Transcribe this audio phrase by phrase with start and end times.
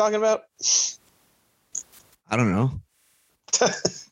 [0.00, 0.44] talking about?
[2.30, 2.80] I don't know.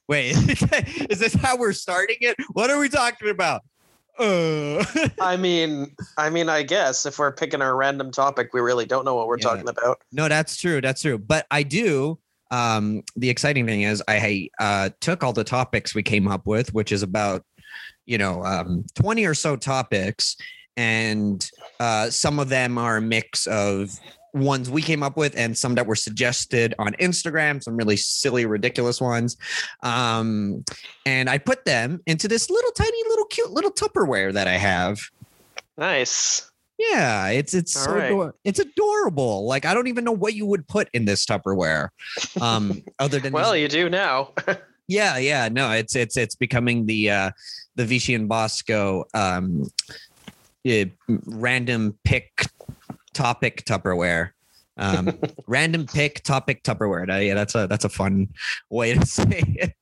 [0.09, 0.33] Wait,
[1.11, 2.37] is this how we're starting it?
[2.53, 3.63] What are we talking about?
[4.19, 4.85] Uh,
[5.21, 9.05] I mean, I mean, I guess if we're picking a random topic, we really don't
[9.07, 9.45] know what we're Yeah.
[9.49, 10.03] talking about.
[10.13, 10.83] no, that's true.
[10.83, 11.17] That's true.
[11.17, 12.19] But I do.
[12.51, 16.75] Um, the exciting thing is I uh, took all the topics we came up with,
[16.75, 17.45] which is about,
[18.07, 20.37] you know, um, 20 or so topics.
[20.77, 21.49] And
[21.81, 23.91] uh, some of them are a mix of
[24.35, 28.47] ones we came up with and some that were suggested on Instagram, some really silly,
[28.47, 29.37] ridiculous ones.
[29.83, 30.65] Um,
[31.07, 35.01] and I put them into this little tiny, little cute little Tupperware that I have.
[35.77, 36.51] Nice.
[36.79, 38.07] Yeah, it's it's All so right.
[38.13, 39.47] ador- it's adorable.
[39.47, 41.89] Like I don't even know what you would put in this Tupperware,
[42.41, 44.33] um, other than Well, these- you do now.
[44.89, 45.49] yeah, yeah.
[45.51, 47.31] No, it's it's it's becoming the uh,
[47.75, 49.65] the Vichy and Bosco um,
[50.65, 50.85] eh,
[51.27, 52.47] random pick
[53.19, 54.31] topic Tupperware.
[54.77, 57.05] Um, random pick topic Tupperware.
[57.09, 58.29] That- yeah, that's a that's a fun
[58.71, 59.75] way to say it.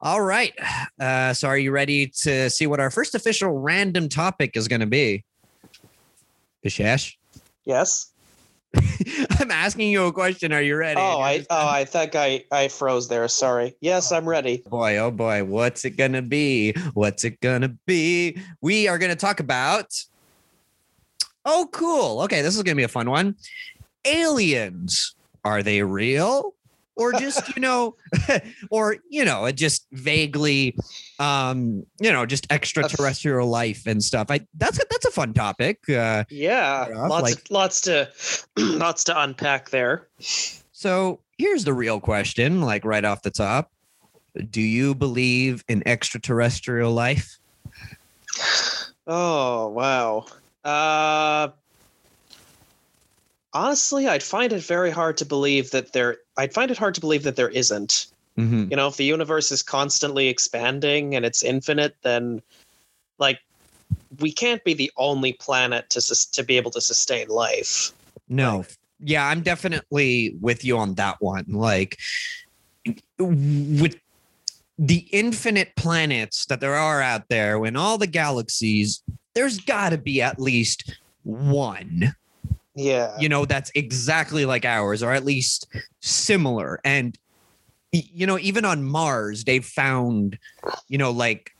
[0.00, 0.52] All right.
[1.00, 4.80] Uh, so, are you ready to see what our first official random topic is going
[4.80, 5.24] to be?
[6.64, 7.14] Bishash?
[7.64, 8.10] yes.
[9.40, 10.52] I'm asking you a question.
[10.52, 11.00] Are you ready?
[11.00, 13.26] Oh, I oh, I think I I froze there.
[13.28, 13.74] Sorry.
[13.80, 14.62] Yes, I'm ready.
[14.68, 16.72] boy, oh boy, what's it gonna be?
[16.92, 18.38] What's it gonna be?
[18.60, 19.94] We are gonna talk about.
[21.50, 22.20] Oh, cool.
[22.22, 23.34] Okay, this is gonna be a fun one.
[24.04, 25.14] Aliens.
[25.44, 26.54] Are they real?
[26.94, 27.94] Or just, you know,
[28.70, 30.76] or you know, just vaguely
[31.18, 34.26] um, you know, just extraterrestrial life and stuff.
[34.30, 35.78] I that's a that's a fun topic.
[35.88, 38.10] Uh Yeah, lots like- lots to
[38.58, 40.08] lots to unpack there.
[40.72, 43.72] So here's the real question, like right off the top.
[44.50, 47.38] Do you believe in extraterrestrial life?
[49.06, 50.26] Oh wow.
[50.68, 51.48] Uh
[53.54, 57.00] honestly, I'd find it very hard to believe that there I'd find it hard to
[57.00, 58.06] believe that there isn't.
[58.36, 58.66] Mm-hmm.
[58.70, 62.40] You know, if the universe is constantly expanding and it's infinite, then
[63.18, 63.40] like
[64.20, 67.92] we can't be the only planet to sus- to be able to sustain life.
[68.28, 68.64] No.
[69.00, 71.46] Yeah, I'm definitely with you on that one.
[71.48, 71.98] Like
[73.18, 73.96] with
[74.78, 79.02] the infinite planets that there are out there in all the galaxies,
[79.38, 82.12] there's got to be at least one,
[82.74, 83.16] Yeah.
[83.20, 85.68] you know, that's exactly like ours or at least
[86.00, 86.80] similar.
[86.84, 87.16] And
[87.92, 90.38] you know, even on Mars, they've found,
[90.88, 91.52] you know, like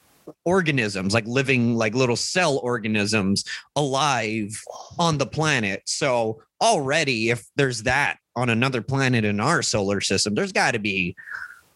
[0.45, 3.45] organisms, like living like little cell organisms
[3.77, 4.61] alive
[4.99, 5.83] on the planet.
[5.87, 10.79] So already, if there's that on another planet in our solar system, there's got to
[10.81, 11.17] be,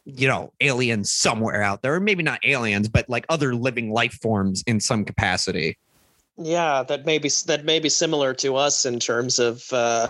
[0.04, 4.18] you know, aliens somewhere out there, or maybe not aliens, but like other living life
[4.20, 5.78] forms in some capacity.
[6.36, 10.08] Yeah, that may be that may be similar to us in terms of uh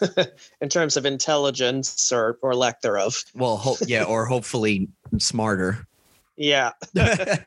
[0.60, 3.22] in terms of intelligence or or lack thereof.
[3.34, 5.86] Well, ho- yeah, or hopefully smarter.
[6.36, 6.70] Yeah.
[6.98, 7.38] uh,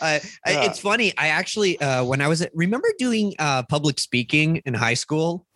[0.00, 1.12] I- it's funny.
[1.18, 5.46] I actually, uh, when I was at, remember doing uh, public speaking in high school.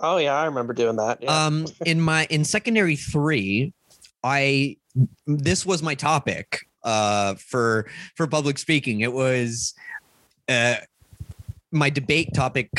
[0.00, 1.22] Oh yeah, I remember doing that.
[1.22, 1.46] Yeah.
[1.46, 3.72] Um, in my in secondary three,
[4.24, 4.76] I
[5.26, 7.86] this was my topic uh, for
[8.16, 9.00] for public speaking.
[9.00, 9.72] It was
[10.48, 10.76] uh,
[11.74, 12.70] my debate topic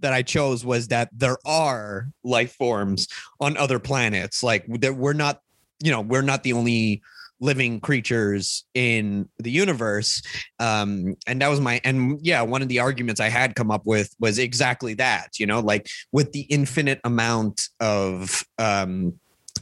[0.00, 3.08] that I chose was that there are life forms
[3.40, 4.42] on other planets.
[4.42, 5.40] Like that we're not,
[5.82, 7.02] you know, we're not the only
[7.40, 10.22] living creatures in the universe
[10.60, 13.82] um and that was my and yeah one of the arguments i had come up
[13.84, 19.12] with was exactly that you know like with the infinite amount of um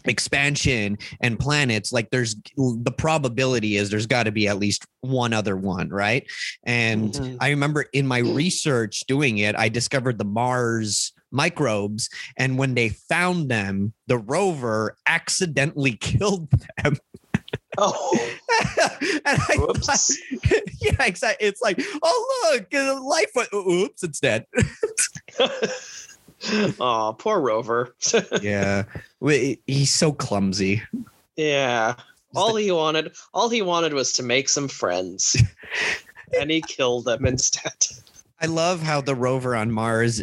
[0.04, 5.32] expansion and planets like there's the probability is there's got to be at least one
[5.32, 6.24] other one right
[6.64, 7.36] and Mhm.
[7.40, 12.88] i remember in my research doing it i discovered the mars microbes and when they
[12.88, 16.48] found them the rover accidentally killed
[16.82, 16.96] them
[17.78, 18.18] oh,
[18.90, 19.86] and I Whoops.
[19.86, 21.46] thought- yeah, exactly.
[21.46, 23.30] It's like, oh look, uh, life.
[23.54, 24.44] Oops, it's dead.
[26.80, 27.94] oh, poor Rover.
[28.42, 28.84] yeah,
[29.66, 30.82] he's so clumsy.
[31.36, 31.94] yeah.
[32.36, 35.36] All he wanted, all he wanted was to make some friends,
[36.38, 37.74] and he killed them instead.
[38.40, 40.22] I love how the rover on Mars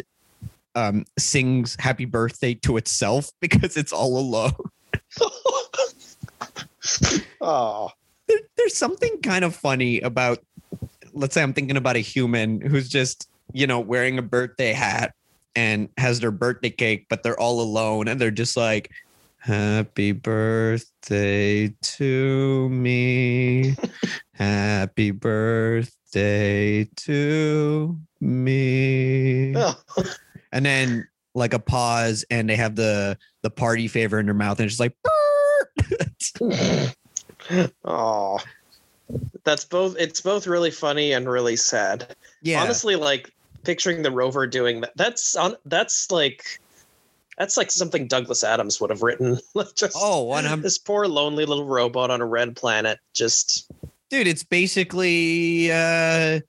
[0.74, 4.54] um, sings "Happy Birthday" to itself because it's all alone.
[7.40, 7.90] oh,
[8.26, 10.38] There- there's something kind of funny about,
[11.12, 15.14] let's say, I'm thinking about a human who's just, you know, wearing a birthday hat
[15.58, 18.92] and has their birthday cake, but they're all alone and they're just like,
[19.38, 23.74] Happy birthday to me.
[24.34, 29.56] Happy birthday to me.
[29.56, 29.74] Oh,
[30.52, 34.58] And then like a pause and they have the the party favor in their mouth
[34.60, 34.96] and it's just like
[37.84, 38.38] oh.
[39.44, 42.14] That's both it's both really funny and really sad.
[42.42, 42.62] yeah.
[42.62, 43.32] Honestly, like
[43.68, 46.58] picturing the rover doing that that's on that's like
[47.36, 49.38] that's like something Douglas Adams would have written.
[49.76, 53.70] just oh, this poor lonely little robot on a red planet just
[54.08, 56.40] dude, it's basically uh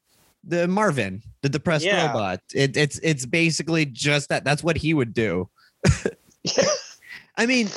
[0.45, 2.07] the Marvin, the depressed Yeah.
[2.07, 2.39] robot.
[2.56, 4.45] It, it's it's basically just that.
[4.45, 5.50] That's what he would do.
[7.36, 7.68] I mean,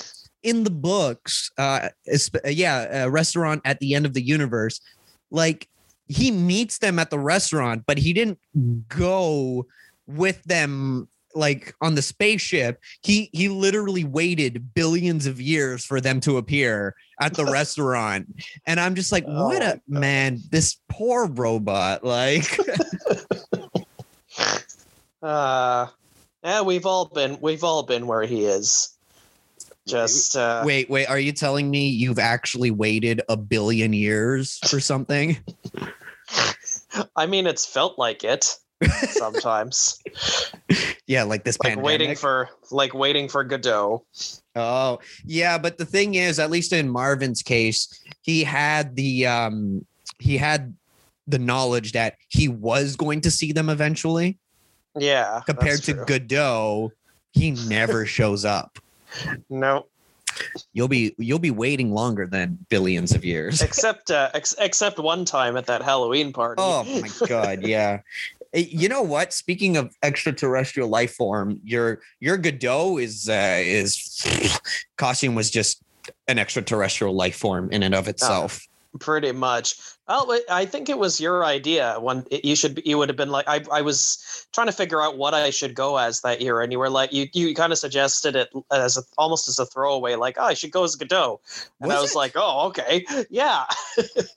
[0.45, 1.89] in the books, uh,
[2.45, 4.81] yeah, a restaurant at the end of the universe,
[5.33, 5.69] like
[6.09, 8.39] he meets them at the restaurant, but he didn't
[8.89, 9.67] go
[10.07, 12.81] with them like on the spaceship.
[13.03, 18.27] He he literally waited billions of years for them to appear at the restaurant,
[18.67, 20.41] and I'm just like, Oh what a man!
[20.51, 22.59] This poor robot, like.
[25.23, 25.87] uh
[26.45, 28.97] yeah, we've all been we've all been where he is.
[29.87, 34.81] Just uh Wait, wait, are you telling me you've actually waited a billion years for
[34.81, 35.37] something?
[37.17, 38.57] I mean it's felt like it
[39.11, 40.01] sometimes.
[41.07, 41.85] yeah, like this like pandemic.
[41.85, 44.05] waiting for like waiting for Godot.
[44.55, 49.85] Oh, yeah, but the thing is, at least in Marvin's case, he had the um
[50.19, 50.75] he had
[51.27, 54.39] the knowledge that he was going to see them eventually.
[54.99, 55.41] Yeah.
[55.47, 55.95] Compared to.
[55.95, 56.93] Godot,
[57.33, 58.79] he never shows up.
[59.51, 59.87] No.
[60.73, 63.61] You'll be you'll be waiting longer than billions of years.
[63.69, 66.63] Except uh ex- except one time at that Halloween party.
[66.65, 68.01] Oh my god, yeah.
[68.55, 69.33] Eh, You know what?
[69.33, 74.59] Speaking of extraterrestrial life form, your your Godot is uh, is
[74.97, 75.83] costume was just
[76.29, 78.67] an extraterrestrial life form in and of itself.
[79.01, 79.77] pretty much.
[80.09, 81.97] Wait, I think it was your idea.
[81.99, 85.17] One, you should, you would have been like, I, I was trying to figure out
[85.17, 87.79] what I should go as that year, and you were like, you, you kind of
[87.79, 91.41] suggested it as a, almost as a throwaway, like, oh, I should go as Godot,
[91.81, 92.17] and Was I was it?
[92.17, 93.65] like, oh, okay, yeah,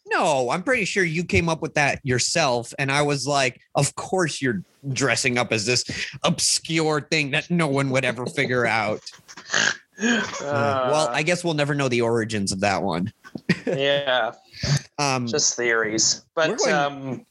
[0.08, 3.96] No, I'm pretty sure you came up with that yourself, and I was like, of
[3.96, 4.64] course you're
[4.94, 5.84] dressing up as this
[6.24, 9.02] obscure thing that no one would ever figure out.
[9.98, 13.14] Uh, well, I guess we'll never know the origins of that one.
[13.66, 14.34] yeah,
[14.98, 16.26] Um, just theories.
[16.36, 17.26] But going- um,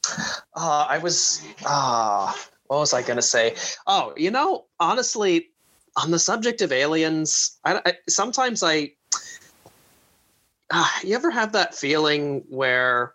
[0.55, 3.55] uh, I was, ah, what was I gonna say?
[3.87, 5.49] Oh, you know, honestly,
[5.97, 8.91] on the subject of aliens, I, I sometimes I,
[10.71, 13.13] ah, you ever have that feeling where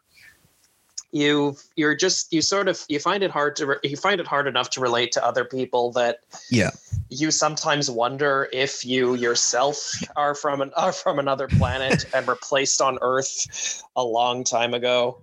[1.12, 4.26] you you're just you sort of you find it hard to re- you find it
[4.26, 6.20] hard enough to relate to other people that
[6.50, 6.70] Yeah.
[7.08, 12.36] you sometimes wonder if you yourself are from an are from another planet and were
[12.36, 15.20] placed on Earth a long time ago.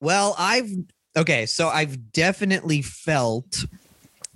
[0.00, 0.70] Well, I've
[1.16, 3.64] okay, so I've definitely felt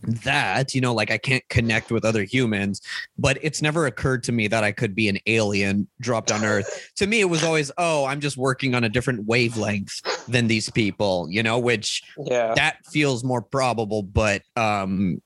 [0.06, 2.81] that, you know, like I can't connect with other humans,
[3.19, 6.91] but it's never occurred to me that I could be an alien dropped on Earth.
[6.97, 10.70] to me, it was always, oh, I'm just working on a different wavelength than these
[10.70, 12.55] people, you know, which Yeah.
[12.55, 15.20] that feels more probable, but um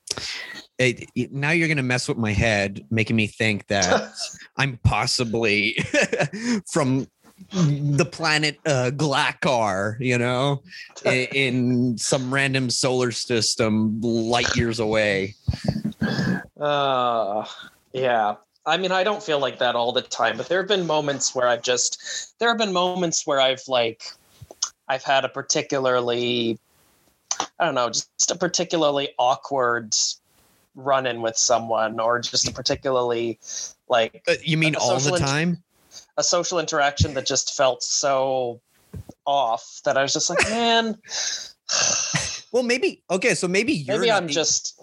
[0.78, 4.02] it, it- now you're gonna mess with my head, making me think that
[4.56, 5.76] I'm possibly
[6.72, 7.06] from
[7.52, 10.62] the planet uh, Glaakar, you know,
[11.04, 15.34] in, in some random solar system light years away.
[16.60, 17.46] Uh,
[17.92, 18.36] yeah.
[18.66, 21.34] I mean, I don't feel like that all the time, but there have been moments
[21.34, 24.02] where I've just, there have been moments where I've like,
[24.86, 26.58] I've had a particularly,
[27.58, 29.94] I don't know, just a particularly awkward
[30.74, 33.38] run in with someone or just a particularly
[33.88, 35.62] like Uh, you mean all the time?
[36.16, 38.60] A social interaction that just felt so
[39.26, 40.96] off that I was just like, man,
[42.52, 43.34] Well, maybe okay.
[43.34, 44.80] So maybe you're maybe I'm the- just,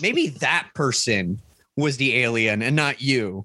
[0.00, 1.38] maybe that person
[1.76, 3.44] was the alien and not you.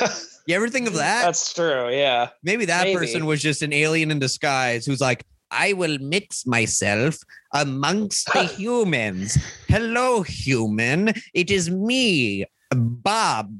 [0.46, 1.24] You ever think of that?
[1.24, 1.88] that's true.
[1.88, 2.28] Yeah.
[2.42, 2.98] Maybe that Maybe.
[2.98, 7.16] person was just an alien in disguise who's like, I will mix myself
[7.54, 9.38] amongst the humans.
[9.68, 11.14] Hello, human.
[11.32, 13.54] It is me, Bob.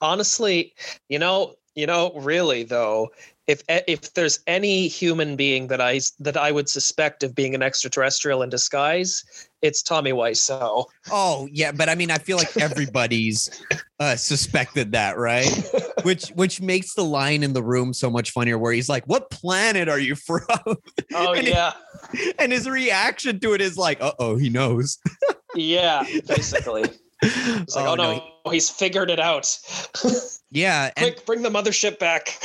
[0.03, 0.73] honestly
[1.09, 3.09] you know you know really though
[3.47, 7.63] if if there's any human being that i that i would suspect of being an
[7.63, 9.23] extraterrestrial in disguise
[9.63, 10.85] it's tommy Wiseau.
[11.09, 13.63] Oh, yeah, but I mean, I feel like everybody's
[13.97, 15.47] uh, suspected that, right?
[16.03, 19.31] Which which makes the line in the room so much funnier where he's like, What
[19.31, 20.41] planet are you from?
[21.13, 21.71] oh And yeah
[22.37, 24.97] And his reaction to it is like, uh oh, he knows.
[25.55, 26.83] yeah basically
[27.23, 27.95] it's like oh, oh
[28.45, 29.57] no, he's figured it out
[30.51, 32.37] Yeah, and, Quick, bring the mothership back.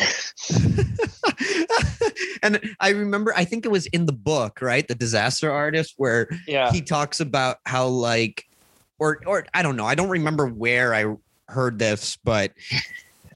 [2.42, 4.86] and I remember I think it was in the book, right?
[4.88, 6.72] The disaster artist where Yeah.
[6.72, 8.46] he talks about how like
[8.98, 11.14] or or I don't know, I don't remember where I
[11.48, 12.52] heard this, but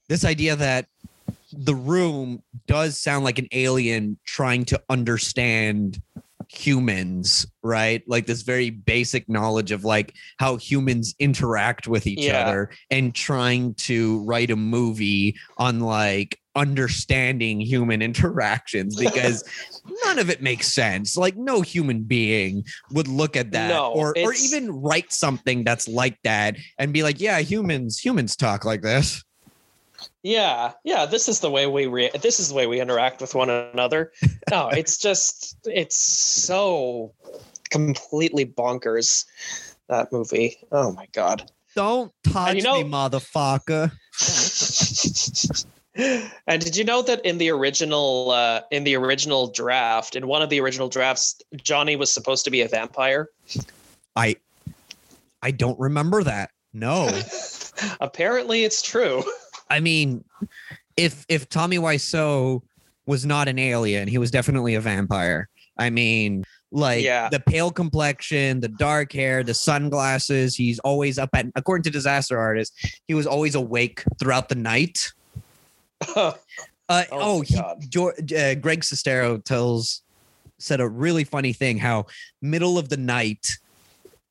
[0.09, 0.87] this idea that
[1.53, 6.01] the room does sound like an alien trying to understand
[6.53, 8.03] humans, right?
[8.07, 12.41] Like this very basic knowledge of like how humans interact with each Yeah.
[12.41, 19.43] other and trying to write a movie on like understanding human interactions because
[20.05, 21.17] none of it makes sense.
[21.17, 25.89] Like no human being would look at that No, or or even write something that's
[25.89, 29.23] like that and be like, yeah, humans humans talk like this.
[30.23, 31.07] Yeah, yeah.
[31.07, 34.13] This is the way we re- this is the way we interact with one another.
[34.51, 37.15] No, it's just it's so
[37.71, 39.25] completely bonkers.
[39.89, 40.59] That movie.
[40.71, 41.51] Oh my god.
[41.75, 43.93] Don't touch you know- me, motherfucker.
[45.95, 50.43] and did you know that in the original uh, in the original draft, in one
[50.43, 53.29] of the original drafts, Johnny was supposed to be a vampire?
[54.17, 54.37] I
[55.43, 56.51] I don't remember that.
[56.73, 57.09] No.
[58.01, 59.25] Apparently, it's true.
[59.73, 60.25] I mean,
[60.97, 62.63] if if Tommy Wiseau
[63.07, 65.49] was not an alien, he was definitely a vampire.
[65.79, 67.29] I mean, like Yeah.
[67.31, 70.55] the pale complexion, the dark hair, the sunglasses.
[70.55, 71.47] He's always up at.
[71.55, 72.75] According to Disaster Artist,
[73.09, 75.13] he was always awake throughout the night.
[76.89, 78.33] Uh, Oh oh, he, God.
[78.35, 80.03] Uh, Greg Sestero tells
[80.59, 81.79] said a really funny thing.
[81.79, 82.07] How
[82.43, 83.57] middle of the night,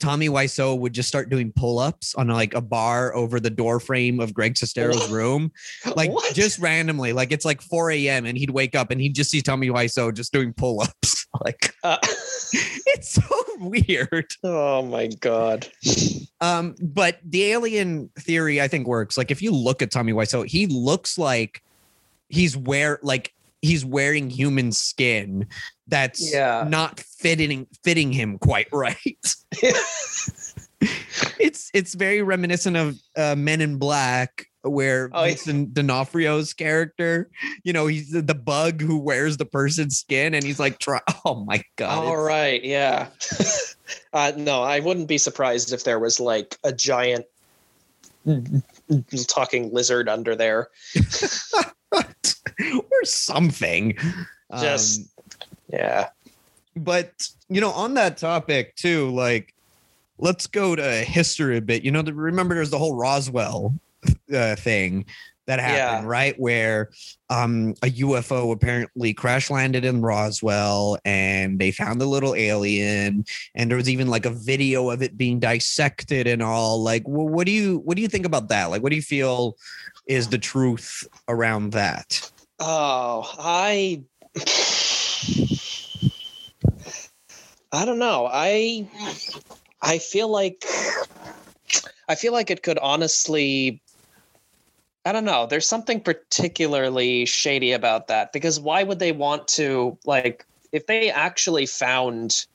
[0.01, 4.20] Tommy Wiseau would just start doing pull-ups on like a bar over the door frame
[4.20, 5.51] of Greg Sestero's room,
[5.96, 6.34] like What?
[6.36, 7.13] just randomly.
[7.13, 8.25] Like it's like 4 a.m.
[8.25, 11.20] and he'd wake up and he'd just see Tommy Wiseau just doing pull-ups.
[11.46, 11.98] Like Uh,
[12.51, 13.22] it's so
[13.60, 14.25] weird.
[14.43, 15.65] oh my god.
[16.41, 19.17] Um, but the alien theory I think works.
[19.17, 21.63] Like if you look at Tommy Wiseau, he looks like
[22.27, 25.48] he's wear like he's wearing human skin
[25.91, 26.65] that's Yeah.
[26.67, 29.36] not fitting fitting him quite right.
[31.39, 35.36] it's it's very reminiscent of uh, Men in Black, where Oh, yeah.
[35.36, 37.29] D'Onofrio's character,
[37.63, 41.00] you know, he's the, the bug who wears the person's skin, and he's like, try.
[41.25, 42.03] Oh my god!
[42.03, 43.10] All right, yeah.
[44.13, 47.25] uh, no, I wouldn't be surprised if there was like a giant
[49.27, 50.69] talking lizard under there.
[51.93, 53.95] or something.
[54.60, 55.05] Just- Um,
[55.71, 56.09] Yeah.
[56.75, 57.11] but
[57.49, 59.53] you know, on that topic too, like,
[60.17, 61.83] let's go to history a bit.
[61.83, 63.73] You know, the, remember there's the whole Roswell
[64.33, 65.05] uh, thing
[65.47, 66.09] that happened, Yeah.
[66.09, 66.39] right?
[66.39, 66.91] Where
[67.29, 73.25] um, a UFO apparently crash landed in Roswell, and they found the little alien,
[73.55, 76.81] and there was even like a video of it being dissected and all.
[76.81, 78.69] Like, well, what do you what do you think about that?
[78.69, 79.57] Like, what do you feel
[80.07, 82.31] is the truth around that?
[82.59, 84.03] Oh, I
[87.71, 88.27] I don't know.
[88.31, 88.87] I
[89.81, 90.65] I feel like
[92.07, 93.81] I feel like it could honestly
[95.05, 95.47] I don't know.
[95.47, 101.09] There's something particularly shady about that because why would they want to like if they
[101.09, 102.45] actually found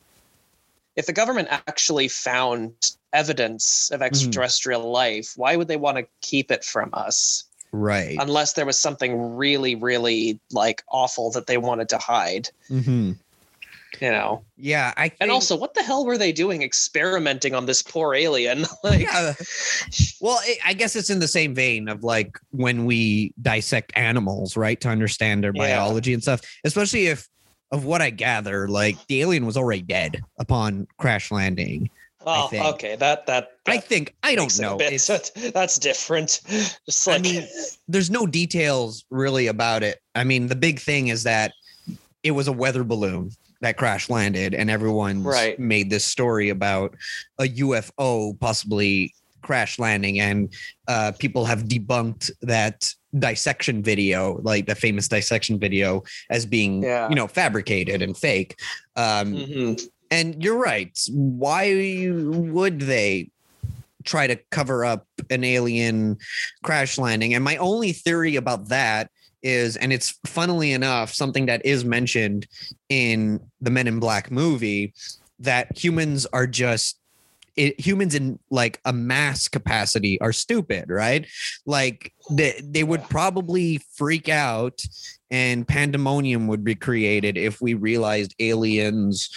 [0.94, 2.73] if the government actually found
[3.12, 7.44] evidence of extraterrestrial life, why would they want to keep it from us?
[7.73, 8.16] Right.
[8.18, 13.12] unless there was something really really like awful that they wanted to hide hmm
[14.00, 17.67] you know Yeah, I think, and also what the hell were they doing experimenting on
[17.67, 19.35] this poor alien like yeah.
[20.21, 24.57] Well, it, I guess it's in the same vein of like when we dissect animals,
[24.57, 25.76] right, to understand their Yeah.
[25.79, 26.41] biology and stuff.
[26.65, 27.29] Especially if,
[27.73, 31.91] of what I gather, like the alien was already dead upon crash landing.
[32.29, 34.76] oh okay that that, I think I don't it know.
[34.76, 35.07] bit- It's,
[35.53, 36.41] that's different
[36.87, 37.47] just I like mean,
[37.88, 40.00] there's no details really about it.
[40.15, 41.53] I mean, the big thing is that
[42.23, 45.59] it was a weather balloon that crash landed, and everyone's Right.
[45.59, 46.95] made this story about
[47.39, 50.53] a UFO possibly crash landing, and
[50.89, 57.09] uh, people have debunked that dissection video, like the famous dissection video, as being Yeah.
[57.09, 58.59] you know fabricated and fake.
[58.97, 59.89] Um, Mhm.
[60.11, 60.99] and you're right.
[61.13, 63.31] Why would they
[64.05, 66.19] try to cover up an alien
[66.63, 67.33] crash landing?
[67.35, 69.11] And my only theory about that
[69.47, 72.47] is, and it's funnily enough, something that is mentioned
[72.88, 74.93] in the Men in Black movie,
[75.38, 76.99] that humans are just
[77.57, 81.26] it, humans in like a mass capacity are stupid, right?
[81.65, 84.83] Like they, they would probably freak out
[85.31, 89.29] and pandemonium would be created if we realized aliens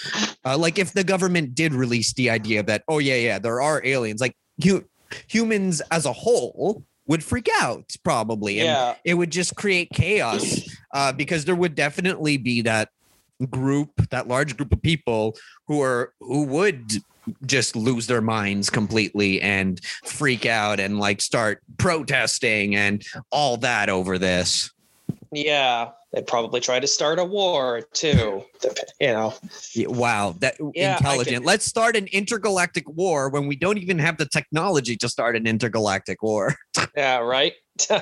[0.45, 3.81] uh, like if the government did release the idea that oh yeah yeah there are
[3.83, 4.85] aliens like hu-
[5.27, 8.59] humans as a whole would freak out probably.
[8.59, 8.95] And yeah.
[9.03, 10.61] it would just create chaos
[10.93, 12.89] uh, because there would definitely be that
[13.49, 15.35] group, that large group of people
[15.67, 16.93] who are who would
[17.45, 23.89] just lose their minds completely and freak out and like start protesting and all that
[23.89, 24.71] over this.
[25.31, 25.89] Yeah.
[26.11, 28.43] They'd probably try to start a war too.
[28.99, 29.33] You know.
[29.77, 31.45] Wow, that Yeah, intelligent.
[31.45, 35.45] Let's start an intergalactic war when we don't even have the technology to start an
[35.45, 36.55] intergalactic war.
[36.95, 37.53] Yeah, right.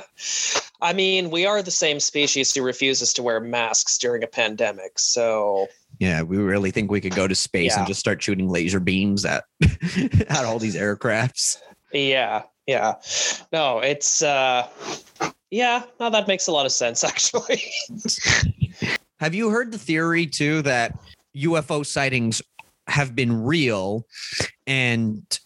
[0.81, 4.97] I mean, we are the same species who refuses to wear masks during a pandemic.
[4.97, 5.67] So
[5.99, 9.25] Yeah, we really think we could go to space and just start shooting laser beams
[9.25, 9.43] at
[10.29, 11.57] at all these aircrafts.
[11.91, 12.95] yeah, yeah.
[13.51, 14.67] No, it's uh
[15.51, 17.63] yeah, no, that makes a lot of sense actually.
[19.19, 20.97] Have you heard the theory too that
[21.35, 22.41] UFO sightings
[22.87, 24.05] have been real
[24.65, 25.39] and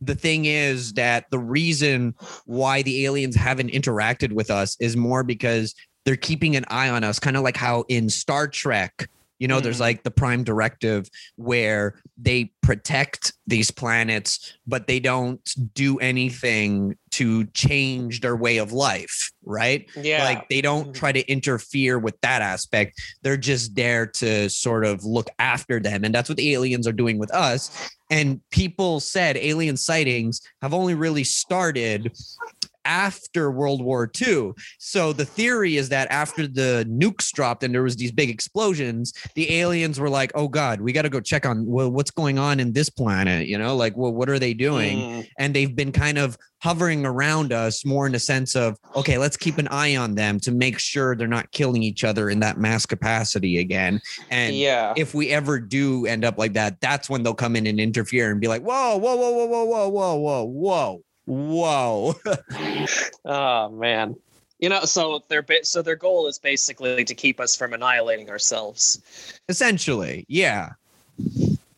[0.00, 2.14] the thing is that the reason
[2.44, 5.74] why the aliens haven't interacted with us is more because
[6.04, 9.60] they're keeping an eye on us kind of like how in Star Trek you know
[9.60, 9.80] there's Mhm.
[9.80, 15.40] like the prime directive where they protect these planets but they don't
[15.74, 20.24] do anything to change their way of life right yeah.
[20.24, 20.94] like they don't Mhm.
[20.94, 26.04] try to interfere with that aspect they're just there to sort of look after them
[26.04, 27.70] and that's what the aliens are doing with us
[28.10, 32.10] and people said alien sightings have only really started
[32.86, 34.52] after World War II.
[34.78, 39.12] So the theory is that after the nukes dropped and there was these big explosions,
[39.34, 42.38] the aliens were like, "Oh God, we got to go check on well, what's going
[42.38, 44.98] on in this planet." You know, like, well, what are they doing?
[44.98, 49.18] Mm, and they've been kind of hovering around us more in a sense of okay
[49.18, 52.40] let's keep an eye on them to make sure they're not killing each other in
[52.40, 54.00] that mass capacity again
[54.30, 54.94] and yeah.
[54.96, 58.30] if we ever do end up like that that's when they'll come in and interfere
[58.30, 62.14] and be like whoa whoa whoa whoa whoa whoa whoa whoa whoa whoa
[63.24, 64.16] Oh man.
[64.58, 68.30] You know, so their ba- so their goal is basically to keep us from annihilating
[68.30, 69.38] ourselves.
[69.48, 70.70] essentially yeah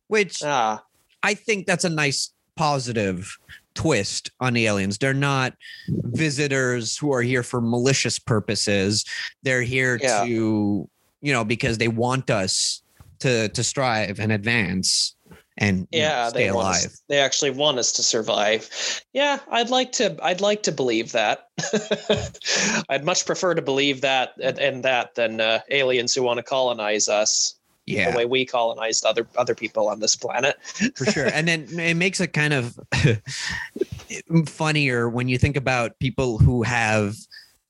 [0.09, 0.83] which Ah,
[1.23, 3.37] I think that's a nice positive
[3.75, 4.99] twist on the aliens.
[4.99, 5.55] They're not
[5.89, 9.05] visitors who are here for malicious purposes.
[9.43, 10.25] They're here Yeah.
[10.25, 10.89] to,
[11.23, 12.83] you know, because they want us
[13.21, 15.15] to to strive and advance
[15.59, 16.77] and you know, yeah, stay they alive.
[16.87, 18.71] us, they actually want us to survive.
[19.13, 21.49] Yeah, I'd like to I'd like to believe that.
[22.89, 26.43] I'd much prefer to believe that and, and that than uh, aliens who want to
[26.45, 30.57] colonize us Yeah, the way we colonized other other people on this planet.
[30.95, 31.27] for sure.
[31.27, 32.79] And then it makes it kind of
[34.47, 37.17] funnier when you think about people who have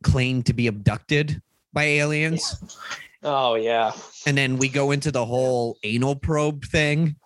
[0.03, 1.40] claimed to be abducted
[1.72, 2.57] by aliens.
[3.22, 3.92] Oh yeah.
[4.27, 7.16] And then we go into the whole anal probe thing.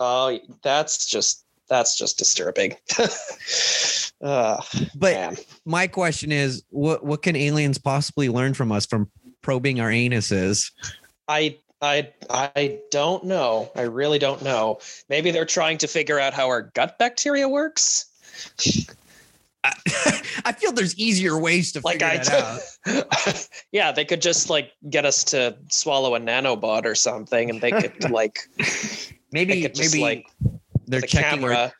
[0.00, 2.76] Oh, that's just that's just disturbing.
[4.22, 4.60] uh,
[4.94, 5.36] But man.
[5.64, 9.10] my question is, what what can aliens possibly learn from us from
[9.42, 10.70] probing our anuses?
[11.28, 13.70] I I I don't know.
[13.76, 14.78] I really don't know.
[15.08, 18.06] Maybe they're trying to figure out how our gut bacteria works.
[19.64, 19.72] I,
[20.44, 23.48] I feel there's easier ways to Like figure I that out.
[23.72, 27.70] yeah, they could just like get us to swallow a nanobot or something, and they
[27.70, 28.40] could like
[29.34, 30.26] Maybe maybe like
[30.86, 31.72] they're the checking our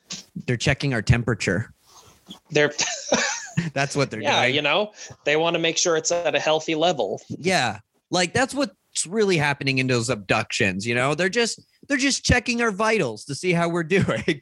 [0.46, 1.72] they're checking our temperature.
[2.50, 2.72] They're
[3.72, 4.54] That's what they're yeah, doing.
[4.54, 4.92] you know,
[5.24, 7.20] they want to make sure it's at a healthy level.
[7.28, 7.78] Yeah.
[8.10, 11.14] Like that's what's really happening in those abductions, you know?
[11.14, 14.40] They're just they're just checking our vitals to see how we're doing.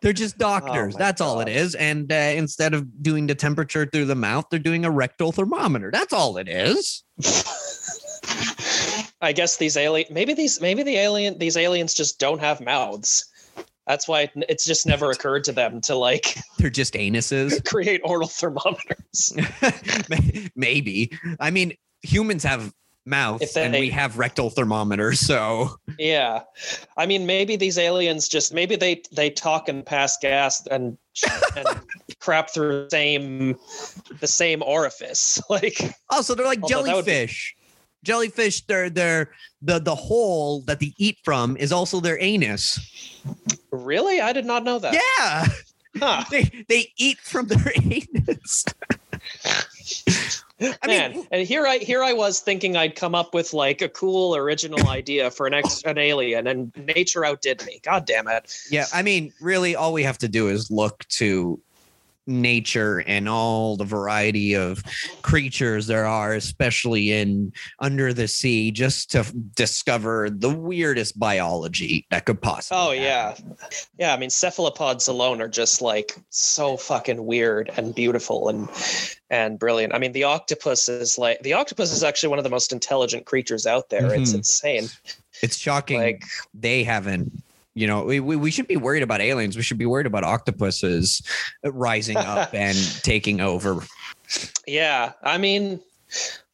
[0.00, 0.94] they're just doctors.
[0.94, 1.74] my That's all it is.
[1.74, 5.90] And uh, instead of doing the temperature through the mouth, they're doing a rectal thermometer.
[5.90, 7.04] That's all it is.
[9.20, 13.24] I guess these alien maybe these maybe the alien these aliens just don't have mouths.
[13.86, 17.64] That's why it's just never occurred to them to like They're just anuses.
[17.68, 19.32] create oral thermometers.
[20.54, 21.10] Maybe.
[21.40, 22.72] I mean, humans have
[23.06, 26.42] mouths they- and we have rectal thermometers, so Yeah,
[26.96, 30.98] I mean maybe these aliens just maybe they they talk and pass gas and
[31.56, 31.66] and
[32.20, 33.56] crap through the same
[34.20, 35.40] the same orifice.
[35.48, 37.54] Like Oh, so they're like Although that would be- jellyfish.
[38.04, 39.30] Jellyfish, they're they're
[39.62, 42.78] the the hole that they eat from is also their anus.
[43.70, 44.94] really, I did not know that.
[44.94, 45.46] Yeah.
[45.98, 46.24] Huh.
[46.30, 48.64] They they eat from their anus.
[50.60, 53.80] I Man, mean, and here I here I was thinking I'd come up with like
[53.80, 57.80] a cool original idea for an ex an alien, and nature outdid me.
[57.82, 58.54] God damn it!
[58.70, 61.60] yeah, I mean, really all we have to do is look to
[62.28, 64.82] nature and all the variety of
[65.22, 69.24] creatures there are, especially in under the sea, just to
[69.56, 72.78] discover the weirdest biology that could possibly.
[72.78, 73.56] Oh happen.
[73.60, 73.66] yeah,
[73.98, 74.14] yeah.
[74.14, 78.68] I mean, cephalopods alone are just like so fucking weird and beautiful and
[79.30, 79.94] and brilliant.
[79.94, 83.24] I mean, the octopus is like the octopus is actually one of the most intelligent
[83.26, 84.12] creatures out there.
[84.14, 84.36] It's Mhm.
[84.36, 84.88] insane.
[85.42, 87.32] It's shocking Like, they haven't.
[87.78, 89.56] You know, we, we, shouldn't be worried about aliens.
[89.56, 91.22] We should be worried about octopuses
[91.62, 93.84] rising up and taking over.
[94.66, 95.12] yeah.
[95.22, 95.80] I mean,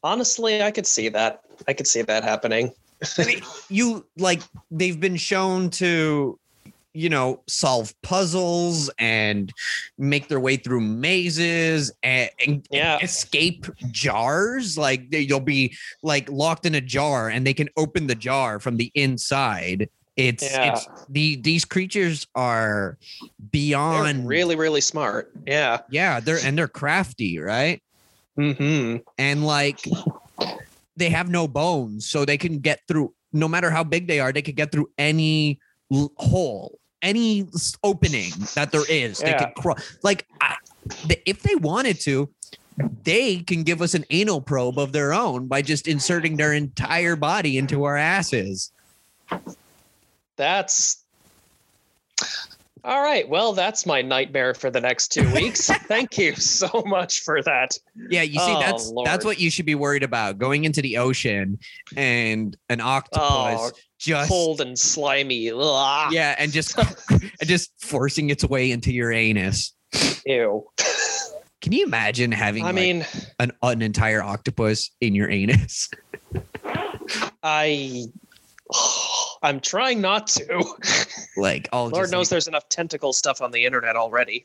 [0.02, 1.40] honestly, I could see that.
[1.66, 2.72] I could see that happening.
[3.18, 6.38] I mean, you like they've been shown to
[6.92, 9.52] you know solve puzzles and
[9.98, 12.98] make their way through mazes and, and Yeah.
[13.02, 18.06] escape jars like they, you'll be like locked in a jar and they can open
[18.06, 20.72] the jar from the inside it's Yeah.
[20.74, 25.32] it's the these creatures are They're beyond really, really smart.
[25.46, 25.80] Yeah.
[25.90, 27.82] yeah they're and they're crafty right
[28.36, 28.96] Hmm.
[29.18, 29.78] and like
[30.96, 34.32] they have no bones so they can get through no matter how big they are
[34.32, 35.60] they could get through any
[35.92, 37.46] l- hole any
[37.84, 40.56] opening that there is they could crawl like I,
[41.26, 42.28] if they wanted to
[43.04, 47.14] they can give us an anal probe of their own by just inserting their entire
[47.14, 48.72] body into our asses
[50.36, 51.00] That's
[52.86, 53.26] all right.
[53.26, 55.66] Well, that's my nightmare for the next two weeks.
[55.88, 57.78] Thank you so much for that.
[58.10, 59.06] yeah you see Oh, that's Lord.
[59.06, 61.58] that's what you should be worried about going into the ocean
[61.96, 63.22] and an octopus
[63.60, 65.50] Oh, just cold and slimy.
[65.50, 66.12] Ugh.
[66.12, 66.76] yeah and just
[67.08, 69.72] and just forcing its way into your anus
[70.26, 70.66] Ew.
[71.62, 73.06] can you imagine having I like, mean,
[73.38, 75.88] an, an entire octopus in your anus
[77.42, 78.04] I.
[79.44, 80.64] I'm trying not to.
[81.36, 84.42] like all Lord knows like- there's enough tentacle stuff on the internet already.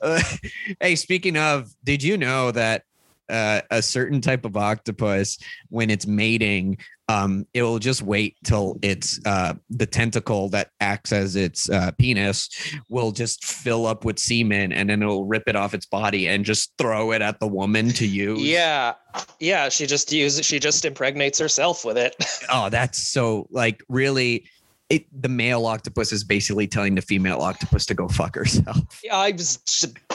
[0.00, 0.22] Uh,
[0.80, 2.84] hey speaking of did you know that
[3.30, 5.38] uh, a certain type of octopus
[5.70, 6.76] when it's mating
[7.08, 11.90] um, it will just wait till it's uh, the tentacle that acts as its uh,
[11.98, 12.48] penis
[12.88, 16.44] will just fill up with semen and then it'll rip it off its body and
[16.44, 18.94] just throw it at the woman to use Yeah.
[19.40, 19.68] Yeah.
[19.68, 22.14] She just uses, she just impregnates herself with it.
[22.54, 24.46] Oh, that's so like really.
[24.90, 29.00] It, the male octopus is basically telling the female octopus to go fuck herself.
[29.02, 29.58] Yeah, I was,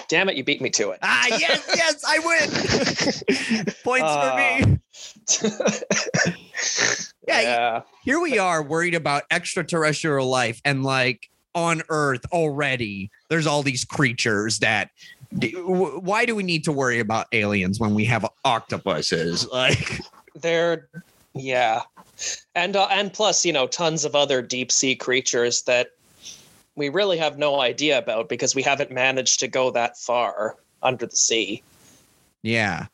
[0.07, 0.99] damn it, you beat me to it.
[1.01, 3.73] Ah, yes, yes, I win.
[3.83, 4.79] Points Uh, for me.
[7.27, 7.81] Yeah, yeah.
[8.05, 13.11] Here we are worried about extraterrestrial life and like on Earth already.
[13.29, 14.91] There's all these creatures that.
[15.41, 19.45] Why do we need to worry about aliens when we have octopuses?
[19.49, 19.99] Like,
[20.39, 20.87] They're
[21.33, 21.81] yeah,
[22.55, 25.89] and uh, and plus, you know, tons of other deep sea creatures that
[26.77, 31.07] we really have no idea about because we haven't managed to go that far under
[31.07, 31.63] the sea.
[32.43, 32.85] Yeah.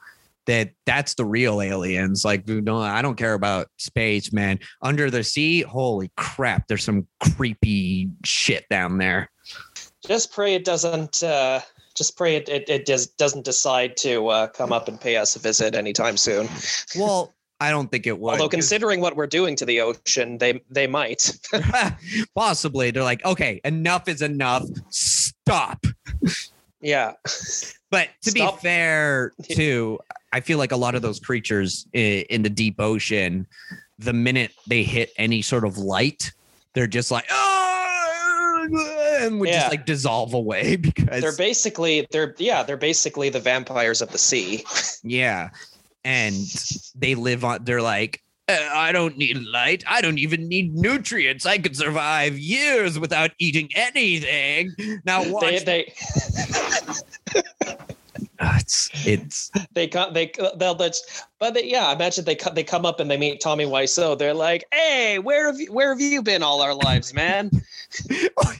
[0.46, 2.26] That that's the real aliens.
[2.26, 4.60] Like, no, I don't care about space, man.
[4.82, 9.30] Under the sea, holy crap, there's some creepy shit down there.
[10.06, 11.24] Just pray it doesn't.
[11.24, 11.62] Uh,
[11.96, 15.38] just pray it it, it does, doesn't decide to uh, come up and pay us
[15.38, 16.50] a visit anytime soon.
[16.98, 18.32] Well, I don't think it would.
[18.34, 21.38] Although considering what we're doing to the ocean, they they might.
[22.36, 24.64] possibly they're like, okay, enough is enough.
[24.90, 25.86] Stop.
[26.82, 27.14] yeah.
[27.90, 28.56] But to Stop.
[28.56, 30.00] be fair, too,
[30.34, 33.48] I feel like a lot of those creatures in the deep ocean,
[34.00, 36.32] the minute they hit any sort of light,
[36.74, 38.68] they're just like, oh,
[39.22, 39.60] and would Yeah.
[39.60, 44.18] just like dissolve away because They're basically they're yeah they're basically the vampires of the
[44.18, 44.64] sea.
[45.04, 45.50] yeah,
[46.06, 46.36] and
[46.96, 47.64] they live on.
[47.64, 48.22] They're like.
[48.50, 49.86] "Uh, I don't need light.
[49.88, 51.46] I don't even need nutrients.
[51.46, 54.72] I could survive years without eating anything.
[55.06, 55.64] Now watch.
[55.64, 55.94] They they
[58.40, 62.86] it's it's they come they they'll that's but they, yeah imagine they come they come
[62.86, 64.18] up and they meet Tommy Wiseau.
[64.18, 67.52] They're like, hey, where have you where have you been all our lives, man?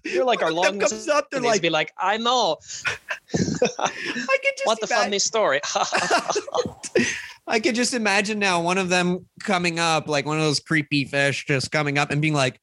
[0.04, 1.30] You're like our One of them long comes up.
[1.32, 2.58] They're like, be like, I know.
[3.34, 5.62] I can just What the imagine- funny story?
[7.48, 11.04] I could just imagine now one of them coming up, like one of those creepy
[11.06, 12.60] fish, just coming up and being like,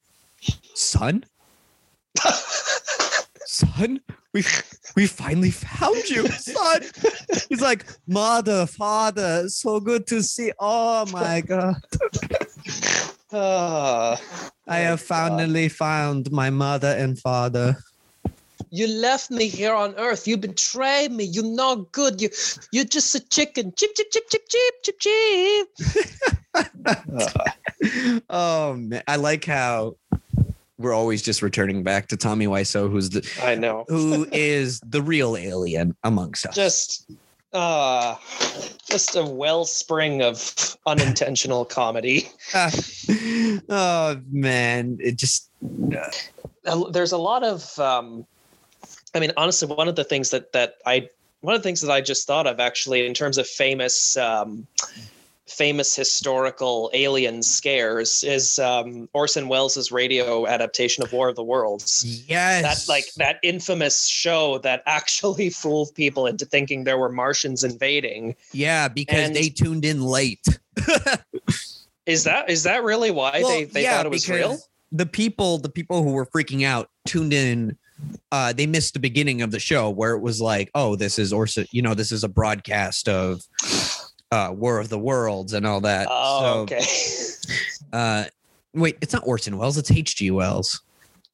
[0.73, 1.23] "Son,
[3.45, 4.01] son,
[4.33, 4.43] we
[4.95, 6.81] we finally found you, son."
[7.49, 10.51] He's like, "Mother, father, so good to see.
[10.59, 11.75] Oh my god,
[13.33, 14.19] Ah,
[14.67, 15.07] I Oh, have God.
[15.07, 17.77] finally found my mother and father."
[18.73, 20.27] you left me here on Earth.
[20.27, 21.25] You betrayed me.
[21.25, 22.21] You're not good.
[22.21, 22.29] You
[22.71, 23.73] you're just a chicken.
[23.75, 25.67] Chip chip chip chip chip chip chip.
[28.29, 29.95] oh man, I like how
[30.81, 33.85] we're always just returning back to Tommy Wiseau, who's the I know.
[33.89, 36.55] who is the real alien amongst us.
[36.55, 37.11] Just
[37.53, 38.15] uh
[38.89, 42.29] just a wellspring of unintentional comedy.
[43.69, 45.49] oh man, it just
[46.65, 48.25] Uh, There's a lot of um
[49.13, 51.09] I mean honestly one of the things that that I
[51.41, 54.67] one of the things that I just thought of actually in terms of famous um
[55.51, 62.23] famous historical alien scares is um Orson Welles' radio adaptation of War of the Worlds.
[62.27, 67.63] yes, that like that infamous show that actually fooled people into thinking there were Martians
[67.63, 68.35] invading.
[68.53, 70.45] yeah, because and- they tuned in late.
[72.07, 74.57] Is that is that really why Well, they, they yeah, thought it was real?
[74.91, 77.77] The people, the people who were freaking out, tuned in.
[78.31, 81.31] Uh, they missed the beginning of the show where it was like, "Oh, this is
[81.31, 81.67] Orson.
[81.71, 83.43] You know, this is a broadcast of
[84.31, 86.85] uh, War of the Worlds and all that." Oh, so, okay.
[87.93, 88.25] uh,
[88.73, 90.31] wait, it's not Orson Welles; it's H.G.
[90.31, 90.81] Wells.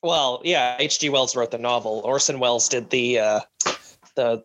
[0.04, 1.10] well, yeah, H.G.
[1.10, 2.02] Wells wrote the novel.
[2.04, 3.40] Orson Welles did the uh,
[4.16, 4.44] the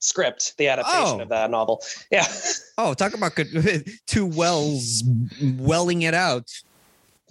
[0.00, 1.22] script, the adaptation Oh.
[1.22, 1.82] of that novel.
[2.10, 2.26] Yeah.
[2.78, 5.04] Oh, talk about good, two wells
[5.58, 6.50] welling it out.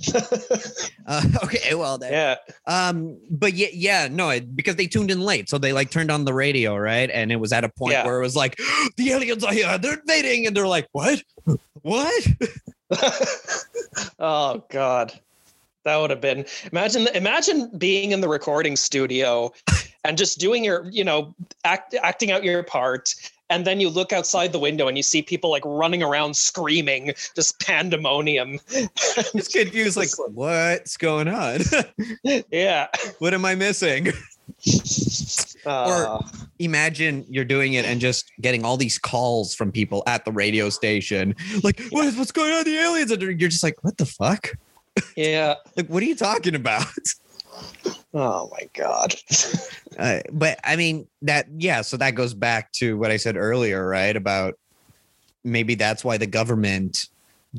[1.07, 2.11] Uh, okay, well, then.
[2.13, 2.35] yeah.
[2.67, 6.11] Um, but yeah, yeah, no, it, because they tuned in late, so they like turned
[6.11, 7.09] on the radio, right?
[7.09, 8.05] And it was at a point Yeah.
[8.05, 8.57] where it was like,
[8.97, 11.21] the aliens are here, they're invading, and they're like, what,
[11.81, 12.27] what?
[14.19, 15.19] oh God.
[15.83, 19.51] That would have been imagine imagine being in the recording studio
[20.03, 21.33] and just doing your, you know,
[21.63, 23.15] act, acting out your part.
[23.51, 27.13] And then you look outside the window and you see people like running around screaming,
[27.35, 28.59] just pandemonium.
[28.69, 31.59] It's confused, like, what's going on?
[32.49, 32.87] yeah.
[33.19, 34.07] what am I missing?
[35.65, 36.19] Uh,
[36.59, 40.69] Imagine you're doing it and just getting all these calls from people at the radio
[40.69, 42.63] station, like, what is what's going on?
[42.63, 44.53] The aliens, and you're just like, what the fuck?
[45.15, 45.55] yeah.
[45.75, 46.85] Like, what are you talking about?
[48.13, 49.15] Oh my God.
[49.99, 53.85] Uh, but I mean that yeah, so that goes back to what I said earlier,
[53.85, 54.15] right?
[54.15, 54.57] About
[55.43, 57.07] maybe that's why the government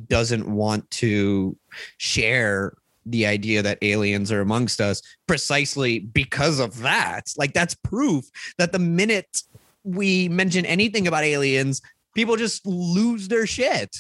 [0.09, 1.55] doesn't want to
[1.99, 2.73] share
[3.05, 7.33] the idea that aliens are amongst us precisely because of that.
[7.37, 8.25] Like that's proof
[8.57, 9.43] that the minute
[9.85, 11.83] we mention anything about aliens,
[12.15, 13.97] people just lose their shit.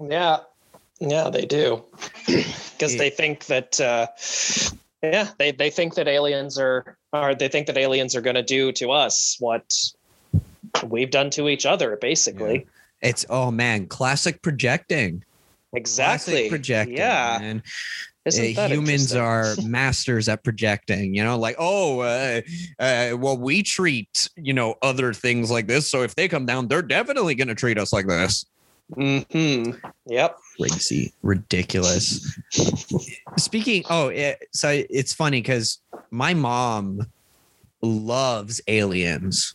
[0.00, 0.38] Yeah.
[1.00, 1.82] Yeah, they do.
[2.72, 4.08] Because they think that uh
[5.02, 8.72] yeah, they, they think that aliens are are they think that aliens are gonna do
[8.72, 9.64] to us what
[10.84, 12.66] we've done to each other, basically.
[13.00, 15.24] It's oh man, classic projecting.
[15.72, 16.32] Exactly.
[16.32, 16.96] Classic projecting.
[16.96, 17.38] Yeah.
[17.40, 17.62] man.
[18.24, 22.40] Uh, that humans are masters at projecting you know like oh uh,
[22.78, 26.68] uh, well we treat you know other things like this so if they come down
[26.68, 28.46] they're definitely going to treat us like this
[28.96, 29.80] Mhm.
[30.06, 30.36] Yep.
[30.58, 32.38] crazy ridiculous
[33.38, 35.78] speaking oh it, so it's funny because
[36.10, 37.06] my mom
[37.80, 39.54] loves aliens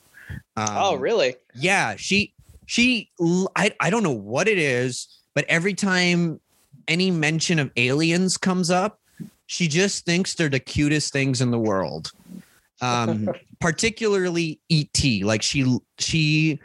[0.55, 1.35] um, oh, really?
[1.53, 2.33] yeah she
[2.65, 3.11] she
[3.55, 6.39] I, I don't know what it is but every time
[6.87, 8.99] any mention of aliens comes up
[9.45, 12.11] she just thinks they're the cutest things in the world
[12.81, 13.27] um
[13.59, 16.59] particularly et like she she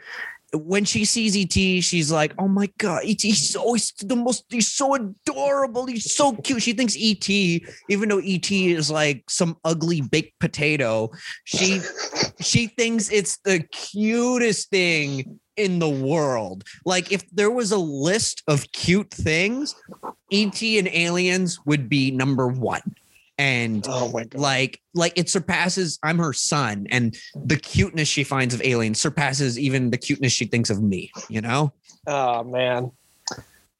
[0.53, 4.71] when she sees et she's like oh my god et he's so the most he's
[4.71, 10.01] so adorable he's so cute she thinks et even though et is like some ugly
[10.01, 11.09] baked potato
[11.43, 11.81] she
[12.39, 16.63] she thinks it's the cutest thing in the world.
[16.85, 19.75] Like if there was a list of cute things,
[20.31, 22.81] ET and aliens would be number 1.
[23.37, 24.41] And Oh my god.
[24.41, 29.57] like like it surpasses I'm her son and the cuteness she finds of aliens surpasses
[29.57, 31.73] even the cuteness she thinks of me, you know?
[32.05, 32.91] Oh man.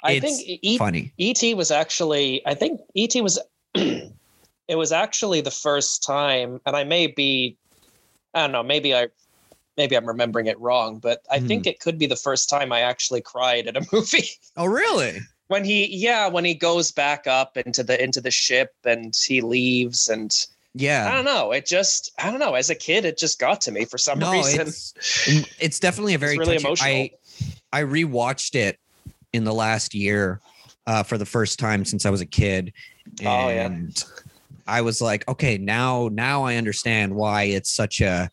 [0.03, 1.13] I It's think E- Funny.
[1.19, 3.39] ET was actually I think ET was
[3.75, 7.57] it was actually the first time and I may be
[8.33, 9.09] I don't know, maybe I
[9.77, 11.47] maybe I'm remembering it wrong, but I Hmm.
[11.47, 14.29] think it could be the first time I actually cried at a movie.
[14.57, 15.19] Oh really?
[15.47, 19.41] When he yeah, when he goes back up into the into the ship and he
[19.41, 23.17] leaves and yeah I don't know, it just I don't know, as a kid it
[23.17, 24.61] just got to me for some No, reason.
[24.61, 24.93] it's
[25.59, 27.09] it's definitely a very really touching- emotional.
[27.71, 28.79] I I rewatched it
[29.33, 30.39] in the last year
[30.85, 32.71] uh, for the first time since I was a kid,
[33.21, 33.65] Oh, yeah.
[33.65, 34.03] and
[34.67, 38.29] I was like, okay, now now I understand why it's such a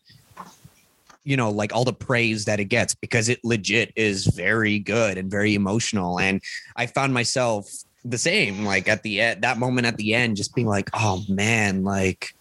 [1.23, 5.17] you know like all the praise that it gets because it legit is very good
[5.17, 6.41] and very emotional and
[6.75, 7.69] i found myself
[8.03, 11.23] the same like at the end that moment at the end just being like oh
[11.29, 12.33] man like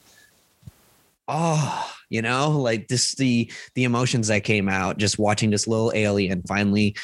[1.29, 5.93] oh you know like this the the emotions that came out just watching this little
[5.95, 6.97] alien finally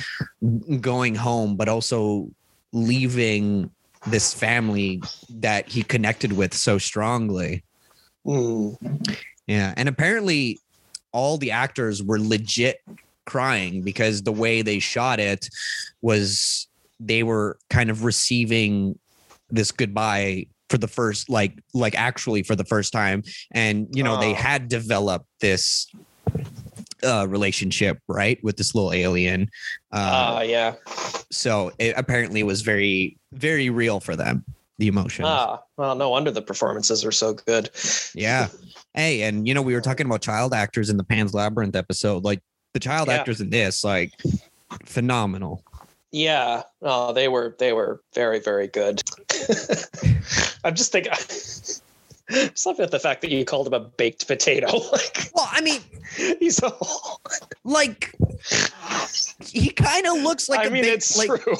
[0.80, 2.28] going home but also
[2.72, 3.70] leaving
[4.06, 7.64] this family that he connected with so strongly.
[8.26, 9.16] Mm.
[9.46, 10.58] Yeah, and apparently
[11.16, 12.82] all the actors were legit
[13.24, 15.48] crying because the way they shot it
[16.02, 16.68] was
[17.00, 18.98] they were kind of receiving
[19.50, 24.20] this goodbye for the first like like actually for the first time and you know
[24.20, 24.34] they Oh.
[24.34, 25.86] had developed this
[27.02, 29.42] uh relationship right with this little alien
[29.92, 30.74] uh Ah, yeah.
[31.32, 34.44] so it apparently was very very real for them
[34.78, 37.70] the emotion Ah, well, no wonder the performances are so good.
[38.14, 38.48] yeah
[38.94, 42.24] hey and you know we were talking about child actors in the pan's labyrinth episode
[42.24, 42.40] like
[42.74, 43.14] the child Yeah.
[43.14, 44.12] actors in this like
[44.84, 45.62] phenomenal
[46.12, 46.62] Yeah.
[46.82, 49.02] Oh, they were they were very very good.
[50.64, 51.12] I'm just thinking.
[52.30, 54.66] Just looking at the fact that you called him a baked potato.
[54.92, 55.80] Like well i mean
[56.40, 56.72] he's a.
[57.64, 58.14] like
[59.44, 61.56] he kind of looks like I a mean, big, it's like true.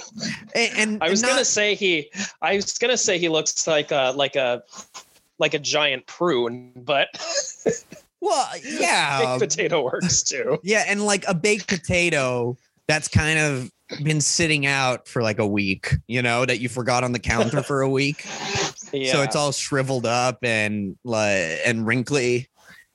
[0.54, 2.10] and, and I was not- gonna say he.
[2.42, 4.62] I was gonna say he looks like a like a
[5.38, 7.08] like a giant prune, but
[8.20, 10.58] well yeah baked potato works too.
[10.62, 12.56] yeah and like a baked potato
[12.88, 13.70] that's kind of
[14.02, 17.62] been sitting out for like a week you know that you forgot on the counter
[17.62, 18.26] for a week.
[18.92, 19.12] Yeah.
[19.12, 22.48] so it's all shriveled up and like and wrinkly.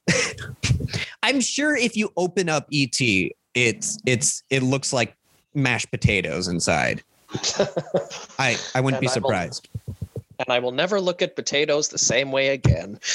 [1.23, 3.01] I'm sure if you open up et
[3.53, 5.15] it's it's it looks like
[5.53, 7.03] mashed potatoes inside.
[8.39, 9.67] I i wouldn't And be surprised
[10.41, 12.99] and I will never look at potatoes the same way again.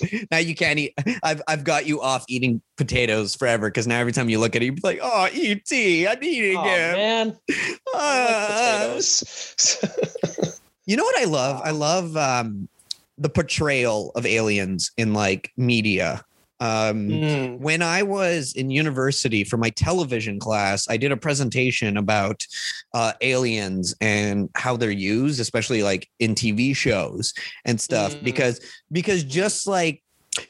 [0.30, 4.12] now you can't eat i've i've got you off eating potatoes forever because now every
[4.12, 7.36] time you look at it you're like oh et i'm eating Oh it man,
[7.94, 8.86] Ah.
[8.94, 10.60] like potatoes.
[10.86, 11.62] You know what I love?
[11.64, 12.68] I love um,
[13.16, 16.22] the portrayal of aliens in like media.
[16.60, 17.58] Um, Mm.
[17.58, 22.46] when I was in university for my television class, I did a presentation about
[22.94, 28.14] uh, aliens and how they're used, especially like in TV shows and stuff.
[28.16, 28.22] Mm.
[28.24, 28.60] Because
[28.92, 30.02] because just like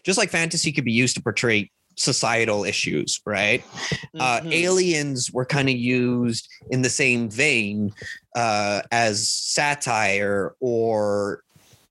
[0.05, 3.63] just like fantasy could be used to portray societal issues, right?
[4.19, 4.53] uh, Mhm.
[4.53, 7.93] aliens were kind of used in the same vein
[8.37, 11.43] uh, as satire or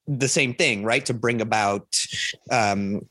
[0.08, 1.06] the same thing, right?
[1.06, 1.88] To bring about
[2.52, 3.08] um,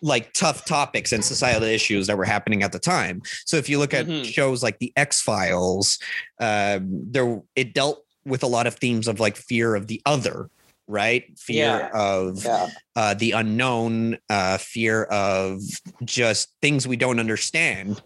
[0.00, 3.20] like tough topics and societal issues that were happening at the time.
[3.46, 4.24] So if you look at Mhm.
[4.24, 5.98] shows like the X Files,
[6.40, 10.50] um, there it dealt with a lot of themes of like fear of the other,
[10.86, 11.24] right?
[11.38, 11.90] Fear Yeah.
[11.92, 12.68] of yeah.
[12.94, 15.60] uh, the unknown, uh, fear of
[16.04, 18.00] just things we don't understand.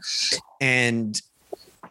[0.60, 1.20] And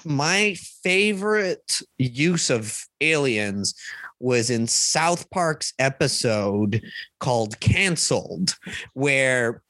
[0.03, 3.75] my favorite use of aliens
[4.21, 6.81] was in South Park's episode
[7.19, 8.57] called Cancelled,
[8.93, 9.61] where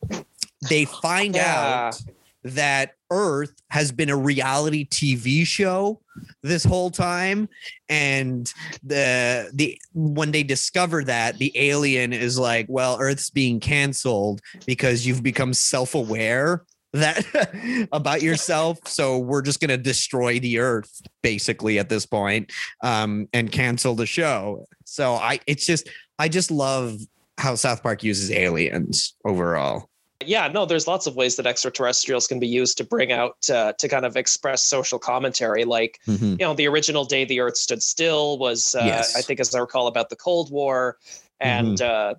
[0.69, 1.89] they find Yeah.
[1.89, 2.01] out
[2.43, 6.01] that Earth has been a reality TV show
[6.41, 7.47] this whole time
[7.89, 8.51] and
[8.83, 15.05] the the when they discover that the alien is like well earth's being canceled because
[15.05, 18.79] you've become self-aware that about yourself.
[18.85, 22.51] So we're just going to destroy the earth basically at this point
[22.83, 24.65] um and cancel the show.
[24.85, 26.99] So i it's just i just love
[27.37, 29.87] how south park uses aliens overall.
[30.25, 33.73] Yeah no there's lots of ways that extraterrestrials can be used to bring out uh,
[33.79, 36.31] to kind of express social commentary like Mhm.
[36.39, 39.15] you know the original day the earth stood still was uh, Yes.
[39.15, 40.97] i think as i recall about the cold war.
[41.39, 42.15] And uh,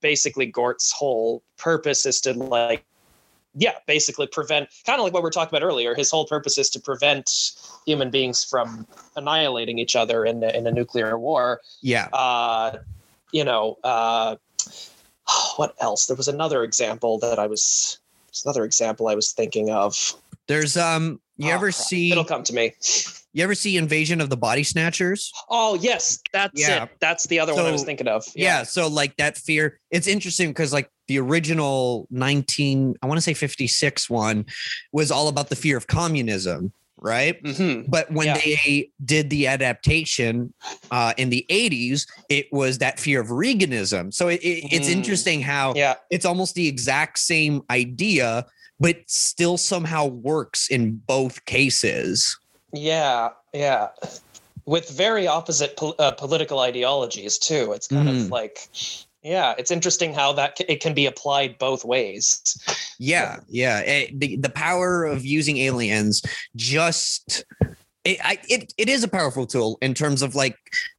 [0.00, 2.84] basically gort's whole purpose is to like
[3.54, 6.56] yeah basically prevent kind of like what we are talking about earlier his whole purpose
[6.58, 7.28] is to prevent
[7.86, 8.86] human beings from
[9.16, 12.76] annihilating each other in, a- in a nuclear war yeah uh,
[13.32, 14.34] you know, uh,
[15.56, 16.06] what else?
[16.06, 20.14] There was another example that I was, there's another example I was thinking of.
[20.48, 21.74] there's um you Oh, ever crap.
[21.74, 22.72] see It'll come to me.
[23.32, 26.84] you ever see invasion of the body snatchers Oh yes, that's Yeah.
[26.84, 26.90] it.
[27.00, 28.24] That's the other one I was thinking of.
[28.34, 28.64] yeah.
[28.64, 33.34] so like that fear it's interesting because like the original 19 i want to say
[33.34, 34.46] 56 one
[34.92, 38.34] was all about the fear of communism right hmm but when Yeah.
[38.38, 40.54] they did the adaptation
[40.92, 44.92] uh, in the 80s it was that fear of reaganism so it, it- it's Mm.
[44.98, 45.94] interesting how Yeah.
[46.10, 48.46] it's almost the exact same idea
[48.78, 52.38] but still somehow works in both cases
[52.72, 53.30] Yeah.
[53.52, 53.88] Yeah.
[54.66, 57.72] With very opposite pol- uh, political ideologies too.
[57.72, 58.26] It's kind Mhm.
[58.26, 58.56] of like,
[59.22, 62.40] yeah, it's interesting how that c- it can be applied both ways.
[62.98, 63.80] Yeah, yeah.
[63.80, 66.22] It- the the power of using aliens
[66.56, 67.44] just
[68.04, 70.56] it, I, it it is a powerful tool in terms of like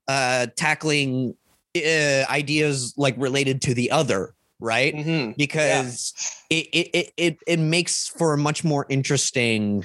[0.07, 1.35] uh tackling
[1.75, 4.93] uh, ideas like related to the other, right?
[4.93, 5.35] Mhm.
[5.37, 6.13] Because
[6.49, 9.83] it, it it it it makes for a much more interesting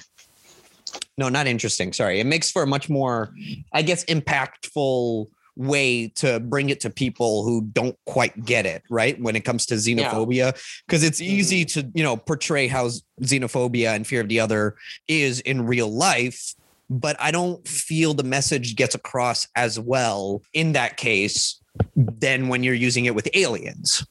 [1.18, 1.92] no, not interesting.
[1.94, 2.20] Sorry.
[2.20, 3.32] It makes for a much more,
[3.72, 9.20] I guess, impactful way to bring it to people who don't quite get it, right?
[9.20, 10.54] When it comes to xenophobia,
[10.86, 11.80] because it's easy mm-hmm.
[11.80, 12.90] to, you know, portray how
[13.22, 14.76] xenophobia and fear of the other
[15.08, 16.54] is in real life.
[16.88, 21.60] But I don't feel the message gets across as well in that case
[21.96, 24.06] than when you're using it with aliens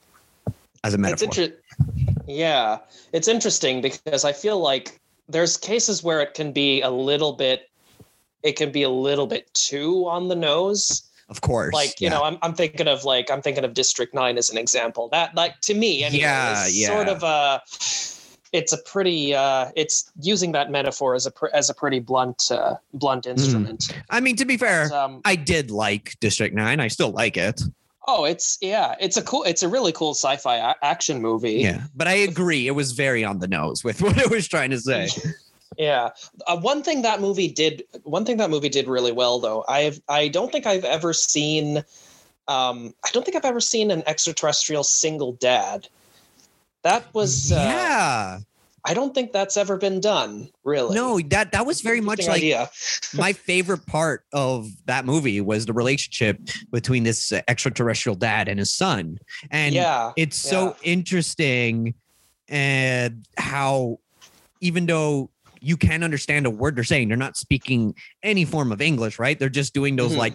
[0.83, 1.43] as a It's metaphor.
[1.43, 1.55] inter-
[2.27, 2.79] yeah,
[3.13, 7.69] it's interesting because I feel like there's cases where it can be a little bit,
[8.43, 11.03] it can be a little bit too on the nose.
[11.29, 11.73] Of course.
[11.73, 12.09] Like you yeah.
[12.11, 15.09] know, I'm I'm thinking of like I'm thinking of District Nine as an example.
[15.09, 16.87] That like to me, anyway, Yeah, is yeah.
[16.87, 17.61] sort of a.
[18.51, 19.33] It's a pretty.
[19.35, 23.93] uh It's using that metaphor as a pr- as a pretty blunt uh, blunt instrument.
[24.09, 26.79] I mean, to be fair, But, um, I did like District 9.
[26.79, 27.59] I still like it.
[28.07, 29.43] oh, it's yeah, it's a cool.
[29.43, 31.53] It's a really cool sci-fi a- action movie.
[31.53, 31.81] Yeah.
[31.95, 32.67] But I agree.
[32.67, 35.09] It was very on the nose with what it was trying to say.
[35.77, 36.09] Yeah.
[36.47, 39.65] Uh, one thing that movie did one thing that movie did really well though.
[39.67, 41.77] I have I don't think I've ever seen
[42.47, 45.87] um I don't think I've ever seen an extraterrestrial single dad.
[46.83, 48.39] That was uh, yeah.
[48.87, 50.93] I don't think that's ever been done, really.
[50.93, 52.43] No, that that was very much like
[53.15, 56.39] my favorite part of that movie was the relationship
[56.71, 59.17] between this uh, extraterrestrial dad and his son.
[59.49, 60.11] And yeah.
[60.15, 61.95] it's so interesting
[62.47, 63.99] and how
[64.61, 65.31] even though
[65.65, 69.39] you can understand a word they're saying, they're not speaking any form of English, right?
[69.39, 70.17] They're just doing those Mhm.
[70.17, 70.33] like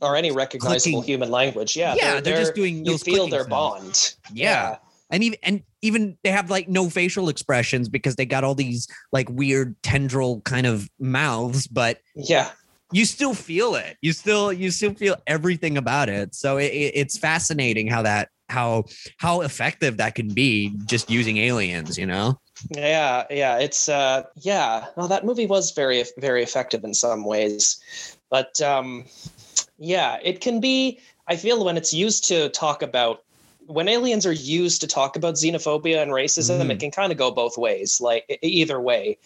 [0.00, 1.76] Or any recognizable clicking- human language.
[1.76, 1.94] Yeah.
[1.94, 3.50] yeah, they're, just doing you those feel their sounds.
[3.50, 4.14] bond.
[4.32, 4.76] Yeah.
[5.10, 8.88] And even and even they have like no facial expressions because they got all these
[9.12, 12.50] like weird tendril kind of mouths, but Yeah.
[12.92, 13.96] you still feel it.
[14.02, 16.34] You still you still feel everything about it.
[16.34, 18.84] So it, it- it's fascinating how that how
[19.18, 21.96] how effective that can be just using aliens.
[21.98, 22.38] You know?
[22.70, 27.80] Yeah, yeah, it's uh yeah, no that movie was very very effective in some ways.
[28.30, 29.04] But um
[29.78, 33.22] yeah, it can be I feel when it's used to talk about
[33.66, 36.70] when aliens are used to talk about xenophobia and racism, Mhm.
[36.70, 39.18] it can kind of go both ways, like either way.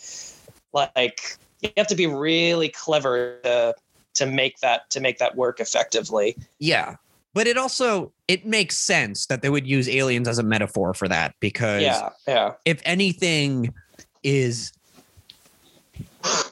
[0.72, 3.74] Like you have to be really clever to
[4.14, 6.36] to make that to make that work effectively.
[6.58, 6.96] Yeah.
[7.34, 11.08] But it also it makes sense that they would use aliens as a metaphor for
[11.08, 12.52] that because Yeah, yeah.
[12.64, 13.72] if anything
[14.22, 14.72] is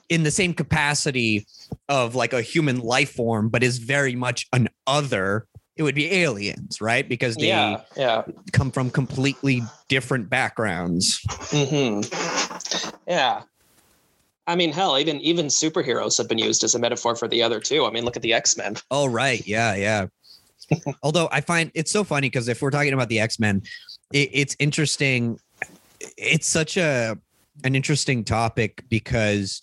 [0.09, 1.47] in the same capacity
[1.89, 6.11] of like a human life form but is very much an other it would be
[6.13, 8.25] aliens right because they Yeah, yeah.
[8.53, 11.21] come from completely different backgrounds
[11.51, 12.01] hmm
[13.07, 13.43] Yeah.
[14.47, 17.61] I mean, hell, even even superheroes have been used as a metaphor for the other
[17.61, 17.85] too.
[17.85, 18.77] I mean, look at the X Men.
[18.91, 20.07] oh right yeah yeah
[21.03, 23.63] although i find it's so funny because if we're talking about the x-men
[24.13, 25.39] it, it's interesting
[26.17, 27.17] it's such a
[27.65, 29.61] an interesting topic because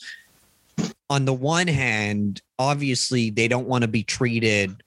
[1.09, 4.83] on the one hand obviously they don't want to be treated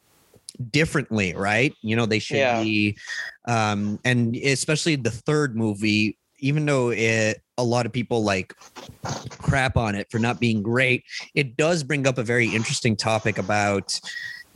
[0.71, 2.63] differently right you know they should Yeah.
[2.63, 2.97] be
[3.49, 8.55] um and especially the third movie even though it a lot of people like
[9.39, 11.05] crap on it for not being great
[11.35, 13.99] it does bring up a very interesting topic about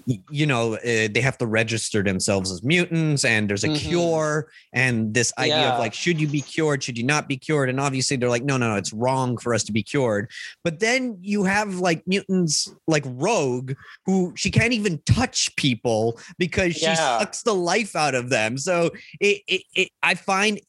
[0.06, 3.78] you know uh, they have to register themselves as mutants and there's a Mhm.
[3.88, 5.72] cure and this idea Yeah.
[5.72, 8.44] of like should you be cured should you not be cured and obviously they're like
[8.44, 10.30] no no no it's wrong for us to be cured
[10.62, 13.72] but then you have like mutants like rogue
[14.04, 17.18] who she can't even touch people because she Yeah.
[17.18, 18.90] sucks the life out of them so
[19.20, 20.60] it, it, it i find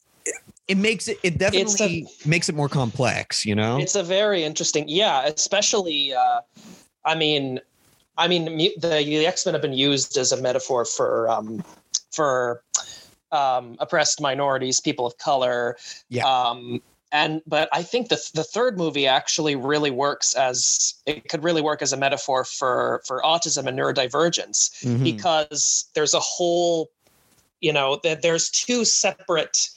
[0.68, 4.86] it makes it it definitely makes it more complex you know It's a very interesting,
[4.88, 6.14] yeah, especially.
[6.14, 6.42] Uh,
[7.04, 7.60] I mean,
[8.18, 11.64] I mean, the the X Men have been used as a metaphor for um,
[12.12, 12.64] for
[13.32, 15.78] um, oppressed minorities, people of color.
[16.10, 16.26] Yeah.
[16.26, 21.44] Um, and but I think the the third movie actually really works as it could
[21.44, 25.04] really work as a metaphor for for autism and neurodivergence Mhm.
[25.04, 26.90] because there's a whole
[27.62, 29.70] you know that there's two separate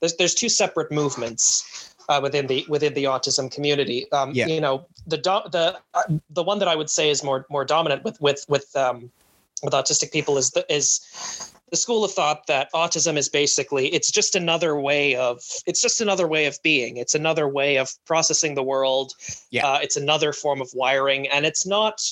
[0.00, 4.46] there's there's two separate movements uh, within the within the autism community um Yeah.
[4.46, 7.64] you know the do- the uh, the one that i would say is more more
[7.64, 9.10] dominant with with with um
[9.62, 11.00] with autistic people is the is
[11.70, 16.00] the school of thought that autism is basically it's just another way of it's just
[16.00, 19.12] another way of being it's another way of processing the world
[19.50, 19.66] Yeah.
[19.66, 22.02] uh, it's another form of wiring and it's not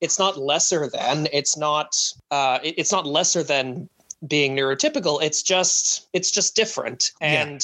[0.00, 1.96] it's not lesser than it's not
[2.30, 3.88] uh, it- it's not lesser than
[4.26, 7.58] being neurotypical it's just it's just different Yeah.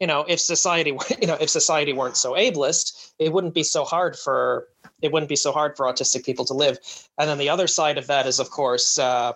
[0.00, 3.84] You know if society you know if society weren't so ableist it wouldn't be so
[3.84, 4.66] hard for
[5.02, 6.78] it wouldn't be so hard for autistic people to live.
[7.16, 9.32] And then the other side of that is of course uh,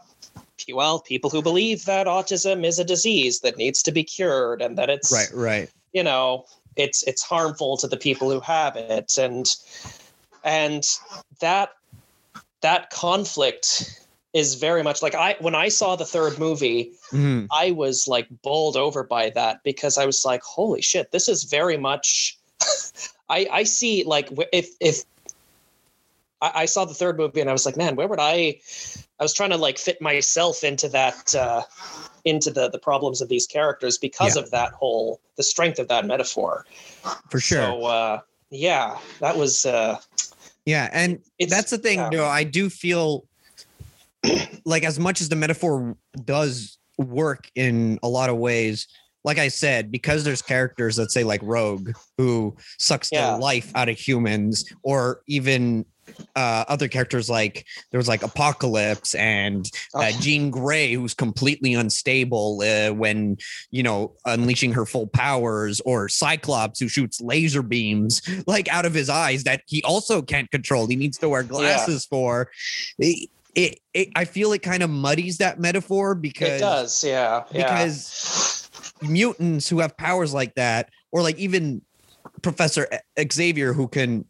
[0.73, 4.77] well people who believe that autism is a disease that needs to be cured and
[4.79, 5.71] that it's right right.
[5.93, 6.45] you know
[6.77, 9.17] it's it's harmful to the people who have it.
[9.19, 9.55] And
[10.43, 10.87] and
[11.41, 11.71] that
[12.61, 14.04] that conflict
[14.35, 17.47] is very much like I when I saw the third movie, Mhm.
[17.53, 21.45] I was like bowled over by that because I was like, holy shit, this is
[21.45, 22.37] very much.
[23.31, 25.05] I I see like if if
[26.43, 28.61] I, I saw the third movie and I was like, man, where would I?
[29.21, 31.63] I was trying to like fit myself into that uh,
[32.25, 34.43] into the the problems of these characters because Yeah.
[34.43, 36.67] of that whole the strength of that metaphor.
[37.31, 37.61] for sure.
[37.63, 38.21] So uh,
[38.51, 40.01] yeah, that was uh,
[40.67, 42.11] yeah, and it's that's the thing yeah.
[42.11, 43.27] though i do feel
[44.65, 48.87] like as much as the metaphor does work in a lot of ways
[49.25, 53.33] like i said because there's characters that say like rogue who sucks Yeah.
[53.33, 55.87] the life out of humans or even
[56.37, 59.65] uh, other characters like there was like apocalypse and
[59.95, 60.21] uh, Oh.
[60.21, 63.39] jean gray who's completely unstable uh, when
[63.71, 68.93] you know unleashing her full powers or cyclops who shoots laser beams like out of
[68.93, 72.51] his eyes that he also can't control he needs to wear glasses for
[73.55, 77.63] it, it, i feel it kind of muddies that metaphor because it does, yeah, yeah.
[77.63, 78.71] because
[79.03, 81.83] mutants who have powers like that or like even
[82.43, 82.89] professor
[83.31, 84.25] xavier who can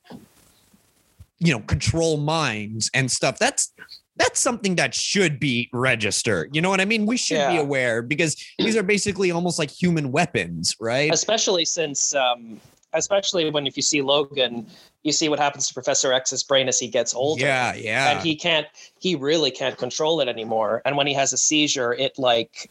[1.38, 3.72] you know control minds and stuff that's
[4.16, 7.06] that's something that should be registered you know what i mean?
[7.06, 11.12] We should be aware because these are basically almost like human weapons right?
[11.12, 12.60] Especially since um
[12.94, 14.66] especially when if you see logan
[15.02, 17.42] you see what happens to professor x's brain as he gets older.
[17.44, 18.10] Yeah yeah.
[18.12, 18.66] And he can't
[19.00, 20.80] he really can't control it anymore.
[20.84, 22.70] And when he has a seizure it like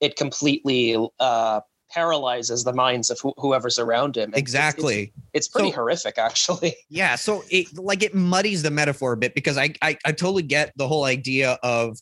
[0.00, 1.60] it completely uh
[1.90, 4.30] paralyzes the minds of who whoever's around him.
[4.30, 5.12] And exactly.
[5.34, 6.76] it's, it's pretty So- horrific actually.
[6.88, 10.42] Yeah, so it like it muddies the metaphor a bit because I I, I totally
[10.42, 11.98] get the whole idea of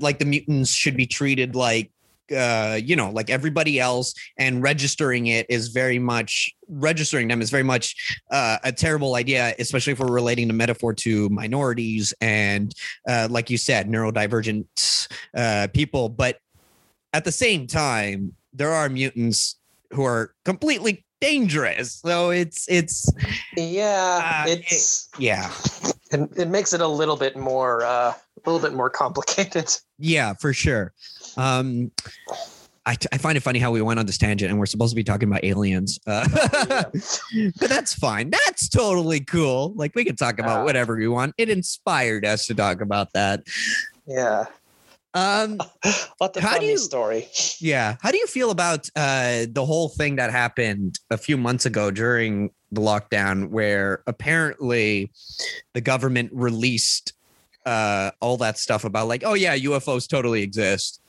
[0.00, 1.90] like the mutants should be treated like
[2.32, 7.50] uh you know like everybody else and registering it is very much registering them is
[7.50, 12.74] very much uh, a terrible idea especially if we're relating the metaphor to minorities and
[13.08, 16.08] uh like you said neurodivergent uh people.
[16.08, 16.38] But
[17.12, 19.56] at the same time there are mutants
[19.90, 22.00] who are completely dangerous.
[22.04, 23.10] So it's it's
[23.56, 25.50] yeah Uh, it's yeah.
[26.10, 28.12] It, it makes it a little bit more uh
[28.46, 29.70] a little bit more complicated.
[29.98, 30.92] Yeah, for sure.
[31.36, 31.90] Um,
[32.86, 34.96] I, I find it funny how we went on this tangent and we're supposed to
[34.96, 35.98] be talking about aliens.
[36.06, 36.28] Uh,
[37.58, 38.30] but that's fine.
[38.30, 39.72] That's totally cool.
[39.74, 40.64] Like we can talk about Yeah.
[40.64, 41.34] whatever we want.
[41.38, 43.42] It inspired us to talk about that.
[44.06, 44.44] yeah
[45.14, 45.58] Um,
[46.18, 47.28] what the How funny you- story
[47.58, 47.96] yeah.
[48.02, 51.90] How do you feel about uh, the whole thing that happened a few months ago
[51.90, 55.10] during the lockdown, where apparently
[55.72, 57.12] the government released
[57.66, 61.00] uh, all that stuff about like, oh yeah, UFOs totally exist.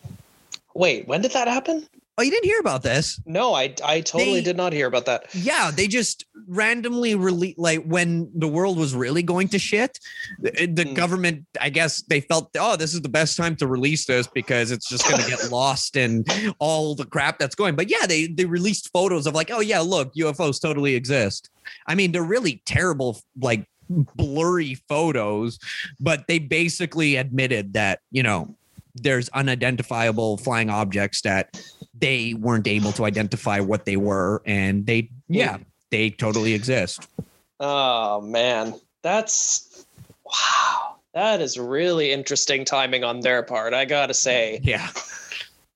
[0.73, 1.87] wait when did that happen
[2.17, 3.19] Oh, you didn't hear about this?
[3.25, 7.55] no i i totally They- did not hear about that Yeah, they just randomly release
[7.57, 9.99] like when the world was really going to shit.
[10.39, 10.93] The, the Hmm.
[10.93, 14.69] government, I guess, they felt, oh, this is the best time to release this because
[14.71, 16.23] it's just going to get lost in
[16.59, 17.75] all the crap that's going.
[17.75, 21.49] But yeah, they they released photos of like, oh yeah, look, UFOs totally exist.
[21.87, 25.59] I mean, they're really terrible, like blurry photos,
[25.99, 28.55] but they basically admitted that you know
[28.95, 31.61] there's unidentifiable flying objects that
[31.97, 35.57] they weren't able to identify what they were and they yeah
[35.91, 37.07] they totally exist
[37.59, 39.86] Oh man, that's
[40.25, 40.95] wow.
[41.13, 43.73] That is really interesting timing on their part.
[43.73, 44.89] I gotta say, yeah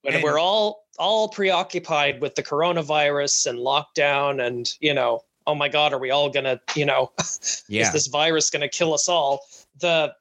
[0.01, 5.55] when And- we're all all preoccupied with the coronavirus and lockdown, and you know, oh
[5.55, 7.11] my god, are we all gonna, you know,
[7.67, 9.39] yeah is this virus gonna kill us all?
[9.79, 10.13] The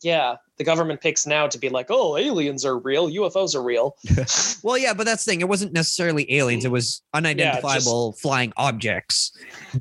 [0.00, 3.96] yeah, the government picks now to be like, oh, aliens are real, UFOs are real.
[4.62, 9.32] well yeah but that's the thing it wasn't necessarily aliens it was unidentifiable flying objects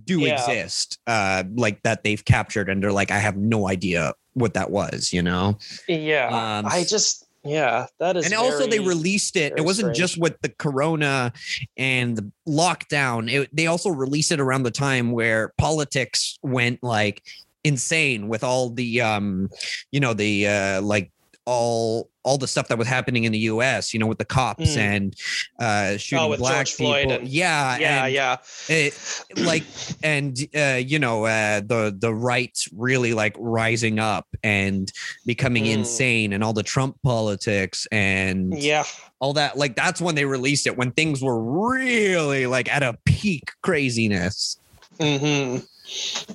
[0.05, 0.33] do Yeah.
[0.33, 4.71] exist uh like that they've captured and they're like i have no idea what that
[4.71, 6.27] was you know Yeah,
[6.59, 9.97] Um, I just yeah, that is and also they released it it wasn't strange.
[9.97, 11.33] just with the corona
[11.75, 17.23] and the lockdown it, they also released it around the time where politics went like
[17.63, 19.49] insane with all the um
[19.91, 21.11] you know the uh like
[21.45, 24.75] all all the stuff that was happening in the US, you know, with the cops
[24.75, 24.77] Mm.
[24.77, 25.15] and
[25.59, 27.11] uh shooting Oh, black George people.
[27.13, 28.37] and- yeah, yeah, and yeah.
[28.69, 29.63] it, like
[30.03, 34.91] and uh you know uh the the right really like rising up and
[35.25, 35.73] becoming Mm.
[35.73, 38.83] insane and all the trump politics and Yeah.
[39.19, 42.97] all that like that's when they released it when things were really like at a
[43.05, 44.57] peak craziness
[44.99, 45.57] hmm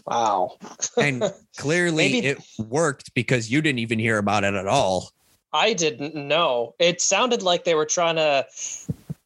[0.07, 0.57] Wow.
[0.97, 1.23] and
[1.57, 5.11] clearly Maybe- it worked because you didn't even hear about it at all
[5.53, 6.75] I didn't know.
[6.79, 8.47] It sounded like they were trying to,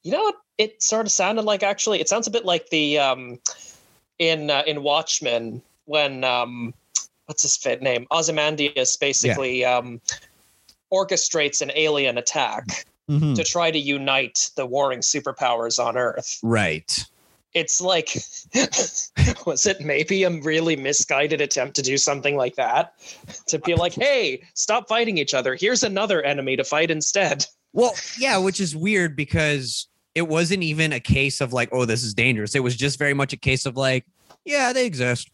[0.05, 0.37] you know, what?
[0.59, 2.01] it sort of sounded like actually.
[2.01, 3.41] It sounds a bit like the um,
[4.20, 6.72] in uh, in Watchmen when um,
[7.26, 8.07] what's his fit name?
[8.12, 10.01] Ozymandias basically um,
[10.93, 13.35] orchestrates an alien attack Mhm.
[13.35, 16.39] to try to unite the warring superpowers on Earth.
[16.45, 17.05] Right.
[17.55, 18.14] It's like,
[19.46, 22.94] was it maybe a really misguided attempt to do something like that?
[23.48, 25.55] To be like, hey, stop fighting each other.
[25.55, 27.44] Here's another enemy to fight instead.
[27.72, 32.03] Well, yeah, which is weird because it wasn't even a case of like, oh, this
[32.03, 32.55] is dangerous.
[32.55, 34.05] It was just very much a case of like,
[34.44, 35.30] yeah, they exist.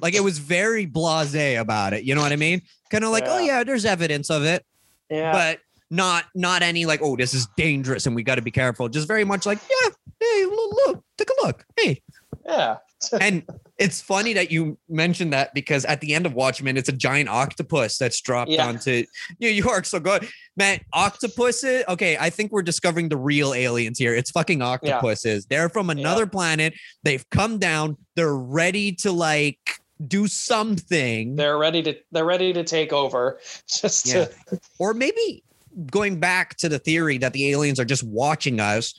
[0.00, 2.04] Like it was very blasé about it.
[2.04, 2.62] You know what I mean?
[2.90, 3.58] Kind of like, oh Yeah.
[3.58, 4.64] yeah, there's evidence of it,
[5.10, 5.32] Yeah.
[5.32, 8.88] but not not any like, oh, this is dangerous and we got to be careful.
[8.88, 9.90] Just very much like, yeah,
[10.20, 11.64] hey, look, look, take a look.
[11.78, 12.02] Hey,
[12.44, 12.76] yeah.
[13.20, 13.42] and
[13.78, 17.30] it's funny that you mentioned that because at the end of Watchmen, it's a giant
[17.30, 18.66] octopus that's dropped Yeah.
[18.66, 19.04] onto
[19.40, 19.86] New York.
[19.86, 20.80] So good, man.
[20.92, 21.84] Octopuses.
[21.88, 24.14] Okay, I think we're discovering the real aliens here.
[24.14, 25.46] It's fucking octopuses.
[25.46, 26.74] They're from another planet.
[27.02, 27.96] They've come down.
[28.16, 33.38] They're ready to like do something, They're ready to they're ready to take over.
[33.66, 34.26] Just Yeah.
[34.48, 35.42] to or maybe
[35.90, 38.92] going back to the theory that the aliens are just watching us.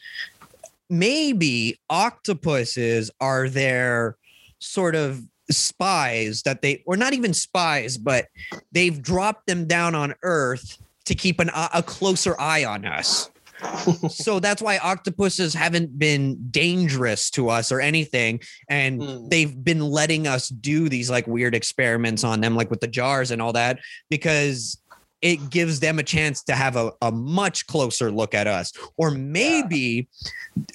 [0.91, 4.17] Maybe octopuses are their
[4.59, 8.27] sort of spies that they, or not even spies, but
[8.71, 13.31] they've dropped them down on Earth to keep an a closer eye on us.
[14.09, 18.39] so that's why octopuses haven't been dangerous to us or anything
[18.69, 19.29] and Hmm.
[19.29, 23.29] they've been letting us do these like weird experiments on them like with the jars
[23.29, 23.77] and all that
[24.09, 24.80] because
[25.21, 28.73] it gives them a chance to have a, a much closer look at us.
[28.97, 30.07] Or maybe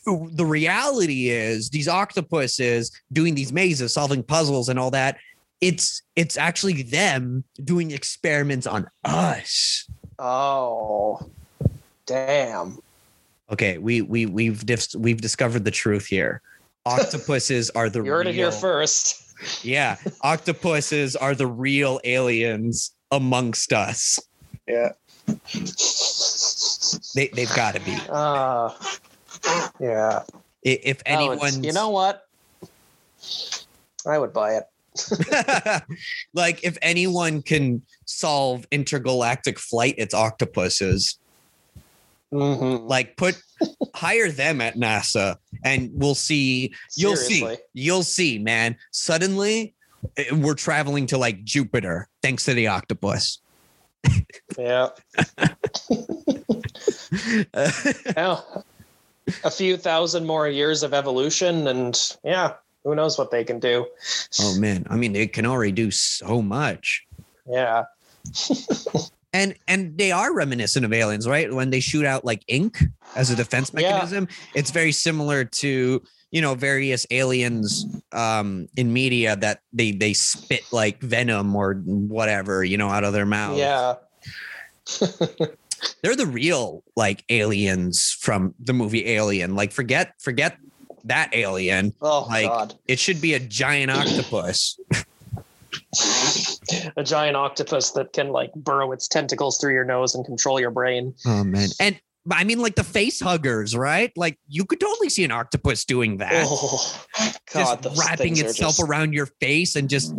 [0.05, 5.19] the reality is these octopuses doing these mazes solving puzzles and all that
[5.63, 9.89] it's it's actually them doing experiments on us.
[10.19, 11.19] Oh
[12.05, 12.79] damn.
[13.51, 16.41] okay we we we've dis- we've discovered the truth here.
[16.87, 19.23] Octopuses are the You heard it here real- first.
[19.65, 24.19] yeah octopuses are the real aliens amongst us
[24.67, 24.93] Yeah.
[27.15, 28.71] they, they've got to be Uh
[29.81, 30.23] yeah.
[30.63, 32.27] If anyone you know what?
[34.07, 34.65] I would buy it.
[36.35, 41.19] like if anyone can solve intergalactic flight it's octopuses
[42.33, 42.89] Mhm.
[42.89, 43.41] like put
[43.95, 49.75] hire them at nasa and we'll see you'll see you'll see man suddenly
[50.17, 53.39] eh, we're traveling to like jupiter thanks to the octopus
[54.59, 54.89] Yeah.
[58.17, 58.41] Yeah.
[59.45, 62.55] A few thousand more years of evolution, and yeah,
[62.85, 63.87] who knows what they can do?
[64.41, 67.05] oh man i mean they can already do so much
[67.51, 67.85] Yeah.
[69.33, 72.79] and and they are reminiscent of aliens right when they shoot out like ink
[73.17, 73.93] as a defense Yeah.
[73.93, 80.13] mechanism it's very similar to you know various aliens um in media that they they
[80.13, 83.95] spit like venom or whatever you know out of their mouth Yeah.
[86.03, 90.57] they're the real like aliens from the movie alien like forget forget
[91.05, 92.75] that alien Oh Like- God.
[92.89, 94.79] it should be a giant octopus
[96.97, 100.71] A giant octopus that can like burrow its tentacles through your nose and control your
[100.71, 101.15] brain.
[101.27, 101.99] oh man and
[102.31, 104.13] I mean, like the face huggers, right?
[104.17, 106.45] Like you could totally see an octopus doing that.
[106.47, 107.07] Oh
[107.53, 110.15] God, just wrapping itself just- around your face and just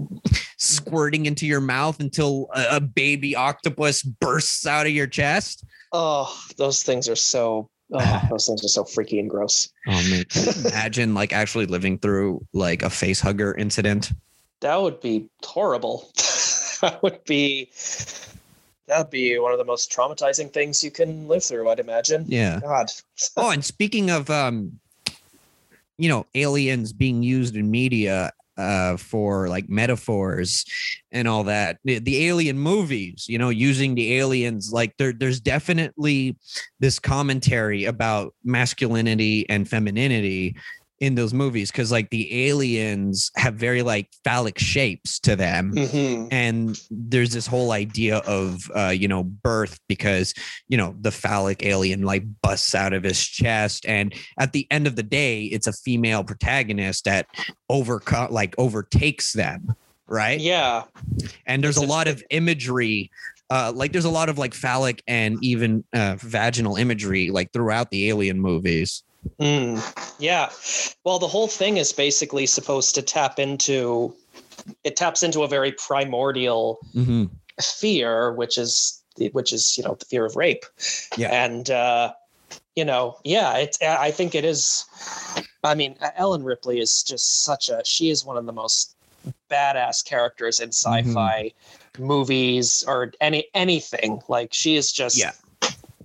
[0.58, 5.66] squirting into your mouth until a, a baby octopus bursts out of your chest.
[5.91, 7.70] Oh, those things are so.
[7.93, 9.70] Oh, those things are so freaky and gross.
[9.88, 10.26] Oh man,
[10.66, 14.12] imagine like actually living through like a face hugger incident?
[14.62, 16.10] That would be horrible.
[16.82, 17.70] that would be.
[18.88, 21.70] That would be one of the most traumatizing things you can live through.
[21.70, 22.26] I'd imagine.
[22.28, 22.60] Yeah.
[22.62, 22.92] God.
[23.36, 24.80] Oh, and speaking of um,
[25.98, 30.66] you know, aliens being used in media uh for like metaphors
[31.12, 31.78] and all that.
[31.84, 36.36] The, the alien movies, you know, using the aliens like there there's definitely
[36.80, 40.56] this commentary about masculinity and femininity
[41.00, 46.28] in those movies cuz like the aliens have very like phallic shapes to them Mhm.
[46.32, 50.34] and there's this whole idea of uh, you know birth because
[50.70, 54.88] you know the phallic alien like busts out of his chest and at the end
[54.88, 57.28] of the day it's a female protagonist that
[57.72, 59.76] overco- like overtakes them
[60.08, 60.84] right Yeah.
[61.45, 63.12] and there's a It's a- lot of imagery
[63.50, 67.91] uh, like there's a lot of like phallic and even uh, vaginal imagery like throughout
[67.91, 69.04] the alien movies
[69.40, 70.50] Mm, yeah.
[71.04, 74.14] Well, the whole thing is basically supposed to tap into.
[74.84, 77.26] It taps into a very primordial mm-hmm.
[77.62, 79.02] fear, which is
[79.32, 80.66] which is you know the fear of rape.
[81.16, 81.30] Yeah.
[81.30, 82.14] And uh,
[82.76, 83.82] you know, yeah, it's.
[83.82, 84.86] I think it is.
[85.64, 87.82] I mean, Ellen Ripley is just such a.
[87.86, 88.96] She is one of the most
[89.52, 91.52] badass characters in sci-fi
[92.00, 94.22] movies or any anything.
[94.28, 95.32] Like she is just Yeah.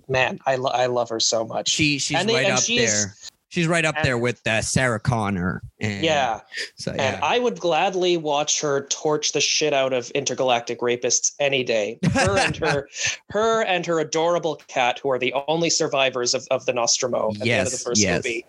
[0.07, 1.69] Man, I lo- I love her so much.
[1.69, 3.13] She she's And right and up she's- there.
[3.49, 5.61] She's right up and- there with uh, Sarah Connor.
[5.79, 6.39] And, yeah,
[6.75, 7.19] So and yeah.
[7.21, 11.99] I would gladly watch her torch the shit out of intergalactic rapists any day.
[12.13, 12.89] Her and her,
[13.29, 17.41] her and her adorable cat, who are the only survivors of, of the Nostromo at
[17.41, 18.23] the end of the Yes, first yes.
[18.25, 18.45] movie.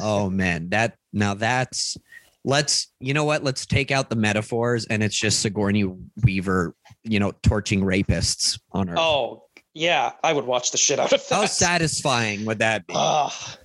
[0.00, 1.98] oh man, that now that's
[2.42, 3.44] let's you know what?
[3.44, 5.84] Let's take out the metaphors and it's just Sigourney
[6.24, 6.74] Weaver,
[7.04, 8.98] you know, torching rapists on her.
[8.98, 9.44] Oh
[9.74, 11.34] yeah, I would watch the shit out of that.
[11.34, 12.94] How satisfying would that be?
[12.96, 13.56] Ah.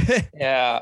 [0.34, 0.80] yeah.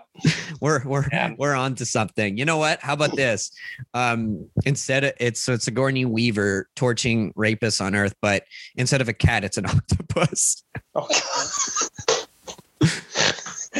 [0.60, 1.36] we're we're Man.
[1.38, 2.36] we're on to something.
[2.36, 2.80] You know what?
[2.80, 3.50] How about this?
[3.94, 8.44] Um, instead of it's so it's Sigourney Weaver torching rapists on Earth, but
[8.76, 10.62] instead of a cat, it's an octopus.
[10.94, 11.08] Oh,
[12.80, 12.90] God.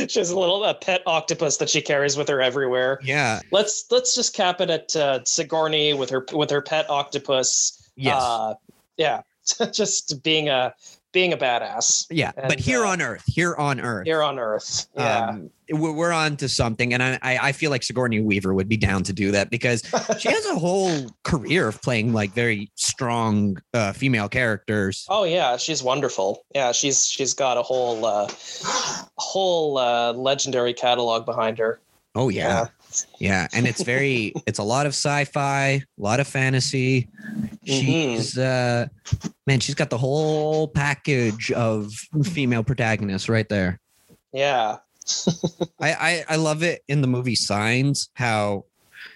[0.09, 3.01] she has a little a pet octopus that she carries with her everywhere.
[3.03, 3.41] Yeah.
[3.51, 7.91] Let's let's just cap it at uh, Sigourney with her with her pet octopus.
[7.97, 8.23] Yes.
[8.23, 8.55] Uh,
[8.97, 9.23] yeah,
[9.73, 10.75] just being a
[11.13, 12.31] being a badass yeah.
[12.35, 14.87] but here uh, on Earth, here on Earth, here on Earth.
[14.97, 15.27] Yeah.
[15.27, 18.69] um, we're, we're on to something, and I I I feel like Sigourney Weaver would
[18.69, 19.83] be down to do that because
[20.19, 25.07] she has a whole career of playing like very strong uh, female characters.
[25.09, 26.45] Oh yeah, she's wonderful.
[26.55, 28.29] Yeah, she's she's got a whole uh
[29.17, 31.81] whole uh legendary catalog behind her.
[32.15, 32.49] Oh yeah.
[32.49, 32.67] Yeah,
[33.53, 37.09] and it's very it's a lot of sci-fi, a lot of fantasy.
[37.65, 38.87] She's uh
[39.47, 41.93] man, she's got the whole package of
[42.25, 43.81] female protagonists right there.
[44.33, 44.79] Yeah.
[45.81, 48.65] I I, I love it in the movie Signs how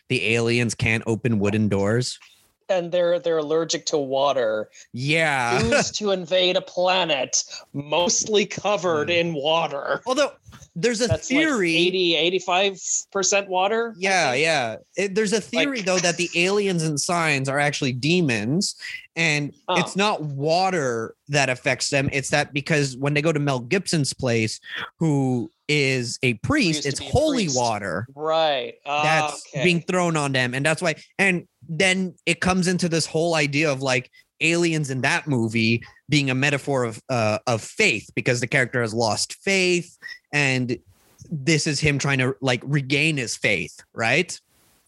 [0.08, 2.18] the aliens can't open wooden doors.
[2.68, 4.70] And they're they're allergic to water.
[4.92, 5.62] Yeah.
[5.62, 9.14] Used to invade a planet mostly covered hmm.
[9.14, 10.00] in water.
[10.06, 10.32] Although
[10.76, 13.94] there's a That's theory like 80 85% water.
[13.96, 14.76] Yeah, yeah.
[14.96, 18.74] It- there's a theory Like- though that the aliens and signs are actually demons,
[19.14, 19.78] and Oh.
[19.78, 22.08] it's not water that affects them.
[22.12, 24.58] It's that because when they go to Mel Gibson's place,
[24.98, 27.56] who is a priest, it's holy priest.
[27.56, 28.74] water Right.
[28.84, 29.64] Ah, that's okay.
[29.64, 30.96] being thrown on them, and that's why.
[31.18, 34.10] And then it comes into this whole idea of like
[34.40, 38.92] aliens in that movie being a metaphor of uh, of faith because the character has
[38.92, 39.96] lost faith
[40.32, 40.76] and
[41.30, 44.38] this is him trying to like regain his faith right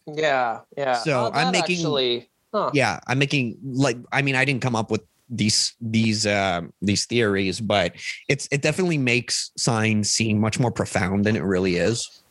[0.06, 0.94] Yeah, yeah.
[0.94, 2.70] So, Oh, I'm making- actually huh.
[2.74, 7.04] yeah i'm making like i mean i didn't come up with these these um these
[7.06, 7.92] theories but
[8.28, 12.22] it's it definitely makes signs seem much more profound than it really is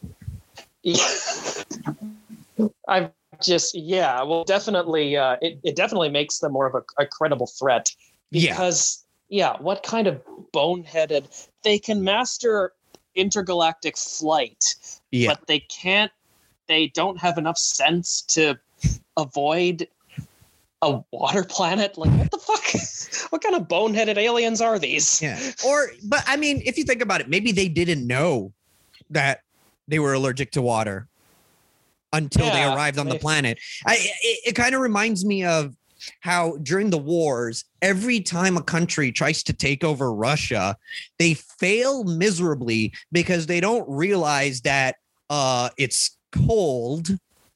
[2.88, 3.10] I've
[3.42, 7.48] just yeah, well definitely uh it, it definitely makes them more of a, a credible
[7.48, 7.92] threat
[8.32, 9.58] yeah because yeah.
[9.60, 10.22] what kind of
[10.54, 12.74] boneheaded they can master
[13.16, 14.76] intergalactic flight,
[15.12, 16.12] yeah but they can't
[16.68, 18.58] they don't have enough sense to
[19.18, 19.88] avoid
[20.82, 21.98] a water planet?
[21.98, 23.30] Like what the fuck?
[23.32, 25.22] what kind of boneheaded aliens are these?
[25.22, 28.54] yeah or but i mean if you think about it maybe they didn't know
[29.10, 29.42] that
[29.88, 31.08] they were allergic to water
[32.16, 33.60] until they arrived on the planet.
[33.86, 35.76] I, it, it kind of reminds me of
[36.22, 40.78] how during the wars every time a country tries to take over russia
[41.18, 44.98] they fail miserably because they don't realize that
[45.30, 47.10] uh it's cold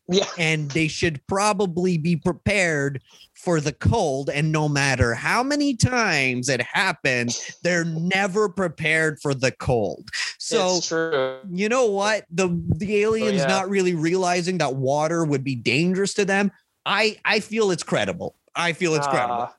[0.10, 0.26] Yeah.
[0.38, 3.02] and they should probably be prepared
[3.36, 9.34] for the cold and no matter how many times it happens they're never prepared for
[9.34, 11.38] the cold so true.
[11.50, 13.48] you know what the the aliens yeah.
[13.48, 16.52] not really realizing that water would be dangerous to them
[16.86, 19.56] i i feel it's credible i feel it's credible Ah.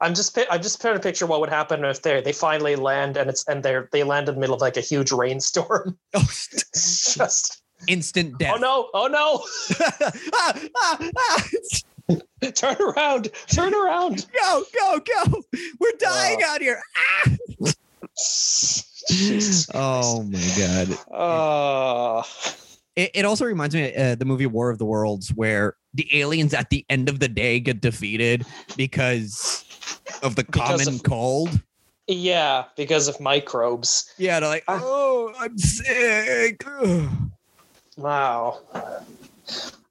[0.00, 3.16] I'm just I'm just trying to picture what would happen if they they finally land
[3.16, 5.96] and it's and they're they land in the middle of like a huge rainstorm.
[6.14, 6.20] oh,
[6.74, 9.42] just instant death oh no oh no
[10.34, 11.48] Ah, ah, ah.
[12.54, 14.26] turn around turn around.
[14.32, 15.42] go go go
[15.80, 16.54] we're dying Oh.
[16.54, 17.30] out here ah!
[19.74, 22.22] Oh my god Oh
[22.94, 26.06] It, it also reminds me of uh, the movie War of the Worlds, where the
[26.20, 28.44] aliens at the end of the day get defeated
[28.76, 29.64] because
[30.22, 31.48] of the Because common of- cold.
[32.06, 34.12] yeah, because of microbes.
[34.18, 34.78] Yeah, they're like, Ah.
[34.82, 36.62] oh, I'm sick.
[36.66, 37.08] Ugh.
[37.96, 38.60] Wow.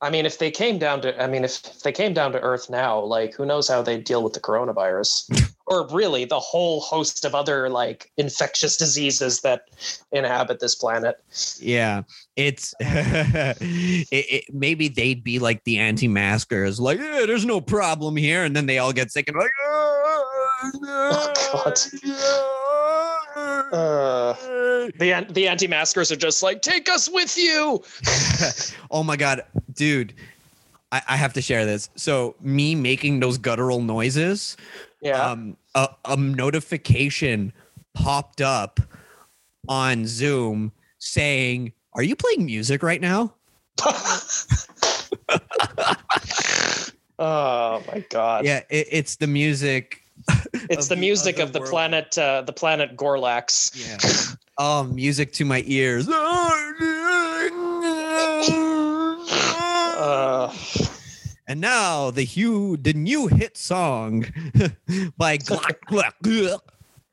[0.04, 2.42] I mean, if they came down to, I mean, if, if they came down to
[2.42, 6.82] Earth now, like, who knows how they deal with the coronavirus, or really the whole
[6.82, 9.66] host of other like infectious diseases that
[10.12, 11.24] inhabit this planet.
[11.60, 12.02] Yeah,
[12.36, 18.44] it's it, it, maybe they'd be like the anti-maskers, like, yeah, there's no problem here,
[18.44, 22.61] and then they all get sick and like, ah, ah, ah, oh, God.
[23.72, 24.34] Uh,
[25.00, 27.82] the the anti-maskers are just like, take us with you.
[28.92, 29.44] oh my god,
[29.74, 30.14] dude.
[30.92, 31.90] I, I have to share this.
[31.96, 34.58] So me making those guttural noises,
[35.02, 35.22] Yeah.
[35.32, 37.54] um, a, a notification
[37.94, 38.80] popped up
[39.70, 43.34] on Zoom saying, "Are you playing music right now?"
[47.20, 48.46] oh my god.
[48.46, 50.01] Yeah, it, it's the music.
[50.70, 51.72] It's of the music of the world.
[51.72, 53.72] planet uh, the planet Gorlax.
[53.74, 54.36] Yeah.
[54.58, 56.08] oh, music to my ears.
[60.02, 60.52] Uh,
[61.48, 64.26] and now the Hugh, the new hit song
[65.16, 66.60] by Glock Glock Glock.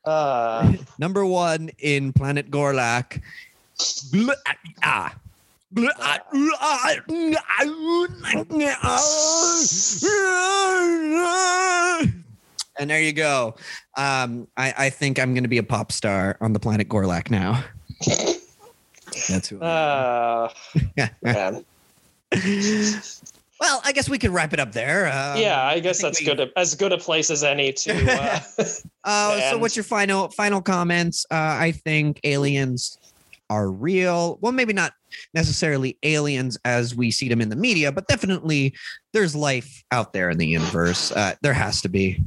[0.07, 3.20] uh, number one in Planet Gorlak.
[4.82, 5.14] Ah.
[12.79, 13.57] And there you go.
[13.97, 17.31] Um, I, I think I'm going to be a pop star on the planet Gorlak
[17.31, 17.64] now.
[19.29, 19.61] That's who.
[19.61, 20.49] Uh,
[21.22, 21.64] man.
[23.61, 25.07] well, I guess we could wrap it up there.
[25.07, 26.41] Um, yeah, I guess think that's we- good.
[26.41, 27.93] a- As good a place as any to.
[28.09, 28.41] Uh,
[29.05, 31.24] Uh, so what's your final final comments?
[31.31, 32.99] Uh, I think aliens
[33.49, 34.37] are real.
[34.43, 34.93] Well, maybe not
[35.33, 38.74] necessarily aliens as we see them in the media, but definitely
[39.14, 41.11] there's life out there in the universe.
[41.12, 42.22] Uh, there has to be.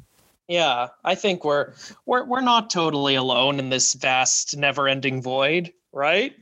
[0.52, 1.72] Yeah, I think we're
[2.06, 6.36] we're we're not totally alone in this vast, never-ending void, right?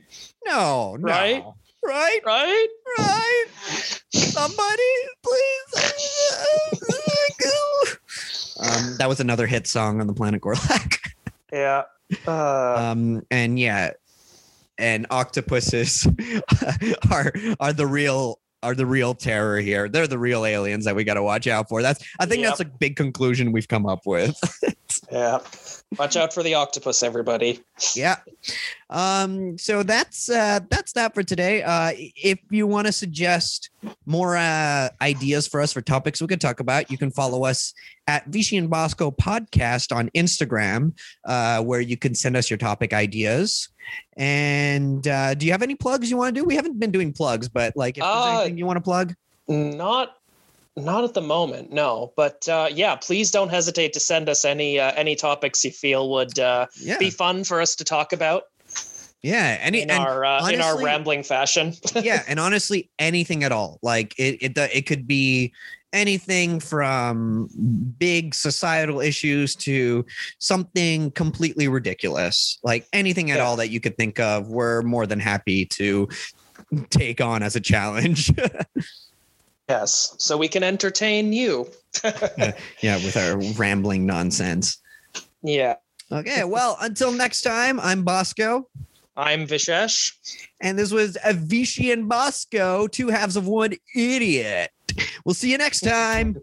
[0.44, 1.06] No, no.
[1.06, 1.44] Right?
[1.84, 2.20] Right?
[2.26, 2.68] Right?
[2.98, 3.46] Right?
[4.12, 4.82] Somebody,
[5.22, 6.10] please.
[8.58, 10.98] um, that was another hit song on the planet Gorlak.
[11.52, 11.84] Yeah.
[12.26, 13.90] Uh, um and yeah
[14.78, 16.08] and octopuses
[17.10, 19.88] are are the real are the real terror here.
[19.88, 21.82] They're the real aliens that we got to watch out for.
[21.82, 24.38] That's i think that's a big conclusion we've come up with
[25.10, 25.38] yeah.
[25.98, 27.60] Watch out for the octopus, everybody.
[27.96, 28.16] yeah
[28.90, 33.70] um so that's uh that's that for today uh if you want to suggest
[34.06, 37.72] more uh ideas for us for topics we could talk about you can follow us
[38.06, 40.92] at Vichy and Bosco podcast on Instagram,
[41.26, 43.68] uh, where you can send us your topic ideas.
[44.16, 46.44] And uh, do you have any plugs you want to do?
[46.44, 49.14] We haven't been doing plugs, but like if there's Uh, anything you want to plug,
[49.46, 50.16] Not
[50.76, 52.12] not at the moment, no.
[52.16, 56.10] But uh, yeah, please don't hesitate to send us any uh, any topics you feel
[56.10, 58.44] would uh, yeah, be fun for us to talk about
[59.22, 61.74] yeah, any in our uh, in our rambling fashion.
[61.94, 63.78] yeah, and honestly, anything at all.
[63.82, 65.52] Like it, it, it could be
[65.92, 67.48] anything from
[67.98, 70.06] big societal issues to
[70.38, 72.58] something completely ridiculous.
[72.62, 73.44] Like anything at Yeah.
[73.44, 76.08] all that you could think of, we're more than happy to
[76.88, 78.32] take on as a challenge.
[79.70, 81.68] Yes, so we can entertain you.
[82.80, 84.78] yeah, with our rambling nonsense.
[85.44, 85.76] Yeah.
[86.10, 88.68] Okay, well, until next time, I'm Bosco.
[89.16, 90.12] I'm Vishesh.
[90.60, 94.72] And this was Avishi and Bosco, two halves of one idiot.
[95.24, 96.36] We'll see you next time.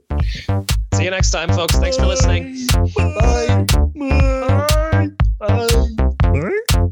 [0.94, 1.76] See you next time, folks.
[1.76, 2.66] Thanks for listening.
[2.96, 3.66] Bye.
[3.94, 4.58] Bye.
[4.70, 5.10] Bye.
[5.38, 5.88] Bye.
[6.32, 6.88] Bye.